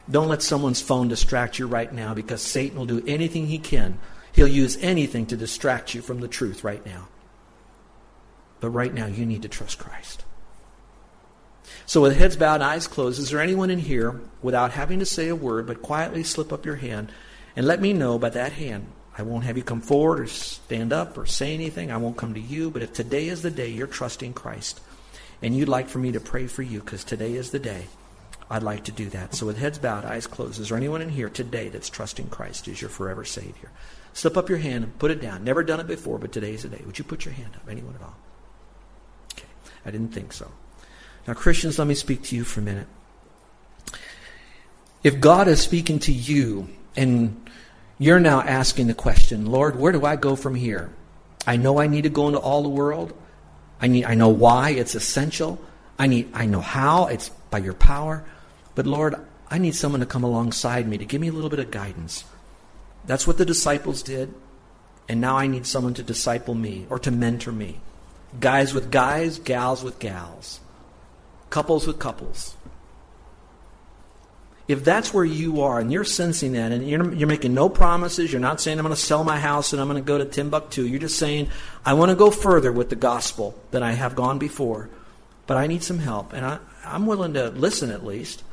Don't 0.09 0.27
let 0.27 0.41
someone's 0.41 0.81
phone 0.81 1.07
distract 1.07 1.59
you 1.59 1.67
right 1.67 1.91
now 1.91 2.13
because 2.13 2.41
Satan 2.41 2.77
will 2.77 2.85
do 2.85 3.03
anything 3.07 3.47
he 3.47 3.59
can. 3.59 3.99
He'll 4.33 4.47
use 4.47 4.77
anything 4.81 5.25
to 5.27 5.37
distract 5.37 5.93
you 5.93 6.01
from 6.01 6.19
the 6.19 6.27
truth 6.27 6.63
right 6.63 6.85
now. 6.85 7.07
But 8.59 8.69
right 8.69 8.93
now, 8.93 9.05
you 9.05 9.25
need 9.25 9.43
to 9.43 9.49
trust 9.49 9.79
Christ. 9.79 10.25
So, 11.85 12.01
with 12.01 12.17
heads 12.17 12.35
bowed 12.35 12.55
and 12.55 12.63
eyes 12.63 12.87
closed, 12.87 13.19
is 13.19 13.29
there 13.29 13.41
anyone 13.41 13.69
in 13.69 13.79
here, 13.79 14.21
without 14.41 14.71
having 14.71 14.99
to 14.99 15.05
say 15.05 15.27
a 15.27 15.35
word, 15.35 15.67
but 15.67 15.81
quietly 15.81 16.23
slip 16.23 16.51
up 16.53 16.65
your 16.65 16.77
hand 16.77 17.11
and 17.55 17.67
let 17.67 17.81
me 17.81 17.93
know 17.93 18.17
by 18.17 18.29
that 18.29 18.53
hand? 18.53 18.87
I 19.17 19.21
won't 19.21 19.43
have 19.43 19.57
you 19.57 19.63
come 19.63 19.81
forward 19.81 20.19
or 20.19 20.27
stand 20.27 20.91
up 20.91 21.17
or 21.17 21.25
say 21.25 21.53
anything. 21.53 21.91
I 21.91 21.97
won't 21.97 22.17
come 22.17 22.33
to 22.33 22.39
you. 22.39 22.71
But 22.71 22.81
if 22.81 22.93
today 22.93 23.27
is 23.27 23.41
the 23.41 23.51
day 23.51 23.67
you're 23.67 23.85
trusting 23.85 24.33
Christ 24.33 24.81
and 25.41 25.55
you'd 25.55 25.69
like 25.69 25.87
for 25.87 25.99
me 25.99 26.11
to 26.13 26.19
pray 26.19 26.47
for 26.47 26.63
you, 26.63 26.79
because 26.79 27.03
today 27.03 27.33
is 27.33 27.51
the 27.51 27.59
day, 27.59 27.87
I'd 28.49 28.63
like 28.63 28.85
to 28.85 28.91
do 28.91 29.09
that. 29.09 29.35
So 29.35 29.45
with 29.45 29.57
heads 29.57 29.79
bowed, 29.79 30.05
eyes 30.05 30.27
closed, 30.27 30.59
is 30.59 30.69
there 30.69 30.77
anyone 30.77 31.01
in 31.01 31.09
here 31.09 31.29
today 31.29 31.69
that's 31.69 31.89
trusting 31.89 32.29
Christ 32.29 32.67
as 32.67 32.81
your 32.81 32.89
forever 32.89 33.23
Savior? 33.23 33.71
Slip 34.13 34.37
up 34.37 34.49
your 34.49 34.59
hand 34.59 34.83
and 34.83 34.99
put 34.99 35.11
it 35.11 35.21
down. 35.21 35.43
Never 35.43 35.63
done 35.63 35.79
it 35.79 35.87
before, 35.87 36.19
but 36.19 36.31
today's 36.31 36.63
the 36.63 36.69
day. 36.69 36.81
Would 36.85 36.99
you 36.99 37.03
put 37.03 37.25
your 37.25 37.33
hand 37.33 37.55
up? 37.55 37.67
Anyone 37.69 37.95
at 37.95 38.01
all? 38.01 38.15
Okay. 39.33 39.47
I 39.85 39.91
didn't 39.91 40.13
think 40.13 40.33
so. 40.33 40.51
Now, 41.27 41.33
Christians, 41.33 41.79
let 41.79 41.87
me 41.87 41.95
speak 41.95 42.23
to 42.23 42.35
you 42.35 42.43
for 42.43 42.59
a 42.59 42.63
minute. 42.63 42.87
If 45.03 45.19
God 45.19 45.47
is 45.47 45.61
speaking 45.61 45.99
to 45.99 46.11
you 46.11 46.69
and 46.95 47.49
you're 47.97 48.19
now 48.19 48.41
asking 48.41 48.87
the 48.87 48.93
question, 48.93 49.45
Lord, 49.45 49.77
where 49.77 49.91
do 49.91 50.05
I 50.05 50.15
go 50.15 50.35
from 50.35 50.55
here? 50.55 50.93
I 51.45 51.57
know 51.57 51.79
I 51.79 51.87
need 51.87 52.03
to 52.03 52.09
go 52.09 52.27
into 52.27 52.39
all 52.39 52.63
the 52.63 52.69
world. 52.69 53.13
I 53.81 53.87
need 53.87 54.05
I 54.05 54.15
know 54.15 54.29
why 54.29 54.69
it's 54.69 54.95
essential. 54.95 55.59
I 55.99 56.07
need 56.07 56.29
I 56.33 56.45
know 56.45 56.61
how 56.61 57.07
it's 57.07 57.29
by 57.53 57.59
your 57.59 57.75
power. 57.75 58.25
But 58.73 58.87
Lord, 58.87 59.15
I 59.47 59.59
need 59.59 59.75
someone 59.75 59.99
to 59.99 60.07
come 60.07 60.23
alongside 60.23 60.87
me 60.87 60.97
to 60.97 61.05
give 61.05 61.21
me 61.21 61.27
a 61.27 61.31
little 61.31 61.51
bit 61.51 61.59
of 61.59 61.69
guidance. 61.69 62.25
That's 63.05 63.27
what 63.27 63.37
the 63.37 63.45
disciples 63.45 64.01
did. 64.01 64.33
And 65.07 65.21
now 65.21 65.37
I 65.37 65.45
need 65.45 65.67
someone 65.67 65.93
to 65.93 66.03
disciple 66.03 66.55
me 66.55 66.87
or 66.89 66.97
to 66.97 67.11
mentor 67.11 67.51
me. 67.51 67.79
Guys 68.39 68.73
with 68.73 68.89
guys, 68.89 69.37
gals 69.37 69.83
with 69.83 69.99
gals, 69.99 70.61
couples 71.51 71.85
with 71.85 71.99
couples. 71.99 72.55
If 74.67 74.83
that's 74.83 75.13
where 75.13 75.25
you 75.25 75.61
are 75.61 75.79
and 75.79 75.91
you're 75.91 76.05
sensing 76.05 76.53
that 76.53 76.71
and 76.71 76.89
you're, 76.89 77.13
you're 77.13 77.27
making 77.27 77.53
no 77.53 77.69
promises, 77.69 78.31
you're 78.31 78.41
not 78.41 78.61
saying, 78.61 78.79
I'm 78.79 78.85
going 78.85 78.95
to 78.95 78.99
sell 78.99 79.23
my 79.23 79.37
house 79.37 79.73
and 79.73 79.79
I'm 79.79 79.89
going 79.89 80.01
to 80.01 80.07
go 80.07 80.17
to 80.17 80.25
Timbuktu. 80.25 80.87
You're 80.87 81.01
just 81.01 81.19
saying, 81.19 81.49
I 81.85 81.93
want 81.93 82.09
to 82.09 82.15
go 82.15 82.31
further 82.31 82.71
with 82.71 82.89
the 82.89 82.95
gospel 82.95 83.53
than 83.69 83.83
I 83.83 83.91
have 83.91 84.15
gone 84.15 84.39
before, 84.39 84.89
but 85.45 85.57
I 85.57 85.67
need 85.67 85.83
some 85.83 85.99
help. 85.99 86.33
And 86.33 86.45
I, 86.45 86.59
I'm 86.83 87.05
willing 87.05 87.33
to 87.33 87.49
listen 87.49 87.91
at 87.91 88.05
least. 88.05 88.43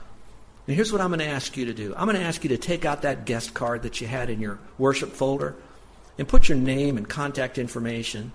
And 0.67 0.77
here's 0.77 0.93
what 0.93 1.01
I'm 1.01 1.11
going 1.11 1.21
to 1.21 1.27
ask 1.27 1.57
you 1.57 1.67
to 1.67 1.75
do 1.75 1.95
I'm 1.97 2.07
going 2.07 2.17
to 2.17 2.23
ask 2.23 2.45
you 2.45 2.51
to 2.51 2.59
take 2.59 2.85
out 2.85 3.03
that 3.03 3.25
guest 3.25 3.55
card 3.55 3.83
that 3.83 4.01
you 4.01 4.07
had 4.07 4.31
in 4.31 4.41
your 4.41 4.59
worship 4.79 5.11
folder 5.13 5.57
and 6.19 6.29
put 6.29 6.49
your 6.49 6.59
name 6.59 6.97
and 6.97 7.09
contact 7.09 7.59
information. 7.59 8.33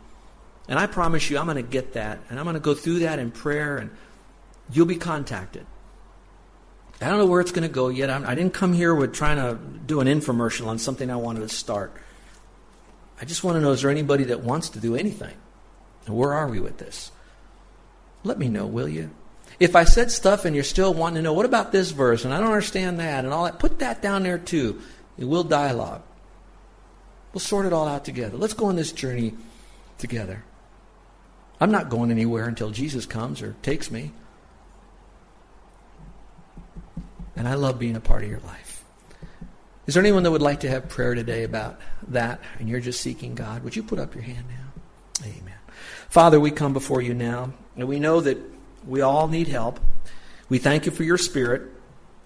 And 0.67 0.79
I 0.79 0.88
promise 0.88 1.29
you, 1.29 1.38
I'm 1.38 1.45
going 1.45 1.58
to 1.58 1.62
get 1.62 1.93
that. 1.93 2.19
And 2.29 2.39
I'm 2.39 2.45
going 2.45 2.55
to 2.55 2.60
go 2.60 2.73
through 2.73 2.99
that 2.99 3.19
in 3.19 3.29
prayer, 3.29 3.77
and 3.77 3.91
you'll 4.71 4.88
be 4.88 4.95
contacted. 4.95 5.65
I 6.99 7.10
don't 7.10 7.19
know 7.19 7.25
where 7.27 7.41
it's 7.41 7.51
going 7.51 7.67
to 7.67 7.73
go 7.73 7.89
yet. 7.89 8.10
I'm, 8.10 8.25
I 8.25 8.36
did 8.36 8.45
not 8.45 8.53
come 8.53 8.73
here 8.73 8.95
with 8.95 9.13
trying 9.13 9.38
to 9.38 9.60
do 9.86 9.99
an 9.99 10.08
infomercial 10.08 10.67
on 10.67 10.79
something 10.79 11.12
I 11.12 11.17
wanted 11.17 11.41
to 11.41 11.49
start. 11.49 11.93
I 13.21 13.25
just 13.25 13.43
want 13.43 13.58
to 13.58 13.62
know 13.62 13.71
is 13.71 13.81
there 13.81 13.91
anybody 13.91 14.25
that 14.25 14.41
wants 14.41 14.69
to 14.69 14.79
do 14.79 14.95
anything? 14.95 15.36
And 16.05 16.15
where 16.15 16.34
are 16.34 16.47
we 16.47 16.60
with 16.60 16.77
this? 16.77 17.12
Let 18.23 18.39
me 18.39 18.49
know, 18.49 18.65
will 18.65 18.89
you? 18.89 19.12
If 19.60 19.76
I 19.76 19.86
said 19.86 20.12
stuff 20.12 20.46
and 20.46 20.54
you're 20.54 20.63
still 20.63 20.94
wanting 20.94 21.15
to 21.15 21.22
know, 21.22 21.34
what 21.34 21.46
about 21.46 21.72
this 21.72 21.91
verse? 21.91 22.26
And 22.26 22.34
I 22.34 22.39
don't 22.39 22.48
understand 22.48 23.00
that 23.00 23.24
and 23.24 23.34
all 23.34 23.46
that, 23.46 23.60
put 23.60 23.80
that 23.80 24.02
down 24.02 24.24
there 24.24 24.38
too. 24.38 24.82
We'll 25.18 25.44
dialogue. 25.44 26.02
We'll 27.34 27.39
sort 27.39 27.65
it 27.65 27.74
all 27.74 27.88
out 27.88 28.06
together. 28.06 28.38
Let's 28.38 28.54
go 28.54 28.65
on 28.65 28.76
this 28.76 28.91
journey 28.91 29.34
together. 29.98 30.44
I'm 31.60 31.72
not 31.72 31.89
going 31.89 32.12
anywhere 32.12 32.48
until 32.48 32.70
Jesus 32.70 33.06
comes 33.06 33.41
or 33.41 33.56
takes 33.62 33.89
me. 33.89 34.12
And 37.38 37.48
I 37.48 37.56
love 37.56 37.80
being 37.80 37.96
a 37.96 38.02
part 38.02 38.24
of 38.24 38.30
your 38.30 38.39
life. 38.41 38.84
Is 39.88 39.94
there 39.94 40.02
anyone 40.02 40.24
that 40.24 40.32
would 40.32 40.41
like 40.41 40.62
to 40.62 40.70
have 40.70 40.89
prayer 40.89 41.13
today 41.13 41.44
about 41.44 41.80
that 42.08 42.39
and 42.60 42.68
you're 42.68 42.80
just 42.80 43.02
seeking 43.02 43.36
God? 43.36 43.63
Would 43.63 43.76
you 43.76 43.84
put 43.84 44.00
up 44.00 44.15
your 44.15 44.24
hand 44.24 44.46
now? 44.50 45.26
Amen. 45.26 45.54
Father, 46.10 46.39
we 46.39 46.52
come 46.52 46.74
before 46.74 47.02
you 47.02 47.13
now, 47.13 47.54
and 47.76 47.88
we 47.88 48.00
know 48.00 48.22
that 48.22 48.38
we 48.88 49.02
all 49.02 49.28
need 49.28 49.48
help. 49.48 49.80
We 50.50 50.60
thank 50.60 50.86
you 50.86 50.91
for 50.91 51.04
your 51.04 51.17
spirit 51.17 51.63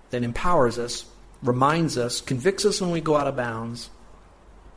that 0.10 0.24
empowers 0.24 0.78
us, 0.78 1.06
reminds 1.42 1.98
us, 1.98 2.22
convicts 2.22 2.66
us 2.66 2.82
when 2.82 2.92
we 2.92 3.02
go 3.02 3.16
out 3.16 3.28
of 3.28 3.36
bounds. 3.36 3.90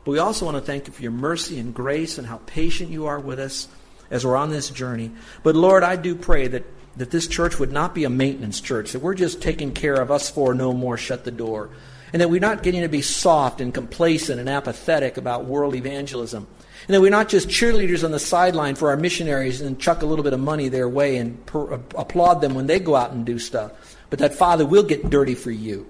But 0.04 0.12
we 0.12 0.18
also 0.18 0.44
want 0.44 0.56
to 0.56 0.62
thank 0.62 0.86
you 0.86 0.92
for 0.92 1.02
your 1.02 1.12
mercy 1.12 1.58
and 1.58 1.74
grace 1.74 2.18
and 2.18 2.26
how 2.26 2.40
patient 2.46 2.90
you 2.90 3.06
are 3.06 3.20
with 3.20 3.38
us 3.38 3.68
as 4.10 4.24
we're 4.24 4.36
on 4.36 4.50
this 4.50 4.70
journey. 4.70 5.10
But 5.42 5.56
Lord, 5.56 5.82
I 5.82 5.96
do 5.96 6.14
pray 6.14 6.48
that, 6.48 6.64
that 6.96 7.10
this 7.10 7.26
church 7.26 7.58
would 7.58 7.72
not 7.72 7.94
be 7.94 8.04
a 8.04 8.10
maintenance 8.10 8.60
church, 8.60 8.92
that 8.92 9.00
we're 9.00 9.14
just 9.14 9.40
taking 9.40 9.72
care 9.72 9.94
of 9.94 10.10
us 10.10 10.30
four, 10.30 10.54
no 10.54 10.72
more, 10.72 10.96
shut 10.96 11.24
the 11.24 11.30
door. 11.30 11.70
And 12.12 12.20
that 12.20 12.28
we're 12.28 12.40
not 12.40 12.62
getting 12.62 12.82
to 12.82 12.88
be 12.88 13.00
soft 13.00 13.60
and 13.62 13.72
complacent 13.72 14.38
and 14.38 14.48
apathetic 14.48 15.16
about 15.16 15.46
world 15.46 15.74
evangelism. 15.74 16.46
And 16.86 16.94
that 16.94 17.00
we're 17.00 17.10
not 17.10 17.28
just 17.28 17.48
cheerleaders 17.48 18.04
on 18.04 18.10
the 18.10 18.18
sideline 18.18 18.74
for 18.74 18.90
our 18.90 18.96
missionaries 18.96 19.60
and 19.60 19.78
chuck 19.78 20.02
a 20.02 20.06
little 20.06 20.24
bit 20.24 20.32
of 20.32 20.40
money 20.40 20.68
their 20.68 20.88
way 20.88 21.16
and 21.16 21.44
per- 21.46 21.74
uh, 21.74 21.78
applaud 21.96 22.40
them 22.40 22.54
when 22.54 22.66
they 22.66 22.80
go 22.80 22.96
out 22.96 23.12
and 23.12 23.24
do 23.24 23.38
stuff. 23.38 23.96
But 24.10 24.18
that, 24.18 24.34
Father, 24.34 24.66
will 24.66 24.82
get 24.82 25.08
dirty 25.08 25.34
for 25.34 25.50
you. 25.50 25.86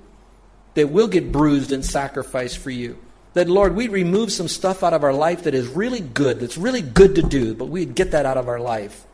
That 0.74 0.90
will 0.90 1.08
get 1.08 1.32
bruised 1.32 1.72
and 1.72 1.84
sacrificed 1.84 2.58
for 2.58 2.70
you. 2.70 2.98
That, 3.34 3.48
Lord, 3.48 3.74
we'd 3.74 3.90
remove 3.90 4.30
some 4.30 4.48
stuff 4.48 4.82
out 4.82 4.92
of 4.92 5.04
our 5.04 5.12
life 5.12 5.44
that 5.44 5.54
is 5.54 5.66
really 5.68 6.00
good, 6.00 6.40
that's 6.40 6.58
really 6.58 6.82
good 6.82 7.14
to 7.14 7.22
do, 7.22 7.54
but 7.54 7.66
we'd 7.66 7.94
get 7.94 8.10
that 8.10 8.26
out 8.26 8.36
of 8.36 8.48
our 8.48 8.60
life. 8.60 9.06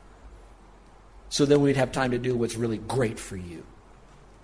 So 1.30 1.44
then 1.44 1.60
we'd 1.60 1.76
have 1.76 1.92
time 1.92 2.10
to 2.10 2.18
do 2.18 2.34
what's 2.34 2.56
really 2.56 2.78
great 2.78 3.18
for 3.18 3.36
you. 3.36 3.64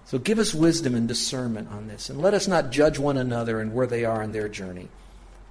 So 0.06 0.18
give 0.18 0.38
us 0.38 0.54
wisdom 0.54 0.94
and 0.94 1.08
discernment 1.08 1.70
on 1.72 1.88
this. 1.88 2.10
And 2.10 2.20
let 2.20 2.34
us 2.34 2.46
not 2.46 2.70
judge 2.70 2.98
one 2.98 3.16
another 3.16 3.60
and 3.60 3.74
where 3.74 3.86
they 3.86 4.04
are 4.04 4.22
in 4.22 4.32
their 4.32 4.48
journey. 4.48 4.88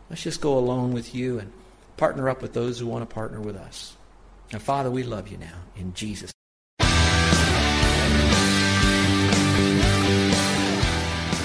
Let's 0.10 0.24
just 0.24 0.42
go 0.42 0.58
alone 0.58 0.94
with 0.94 1.16
you 1.16 1.40
and 1.40 1.52
partner 1.98 2.30
up 2.30 2.42
with 2.42 2.54
those 2.54 2.80
who 2.80 2.88
want 2.88 3.08
to 3.08 3.14
partner 3.14 3.40
with 3.40 3.56
us. 3.56 3.96
And 4.52 4.62
Father, 4.62 4.92
we 4.92 5.04
love 5.04 5.28
you 5.28 5.38
now. 5.38 5.56
In 5.76 5.94
Jesus' 5.94 6.32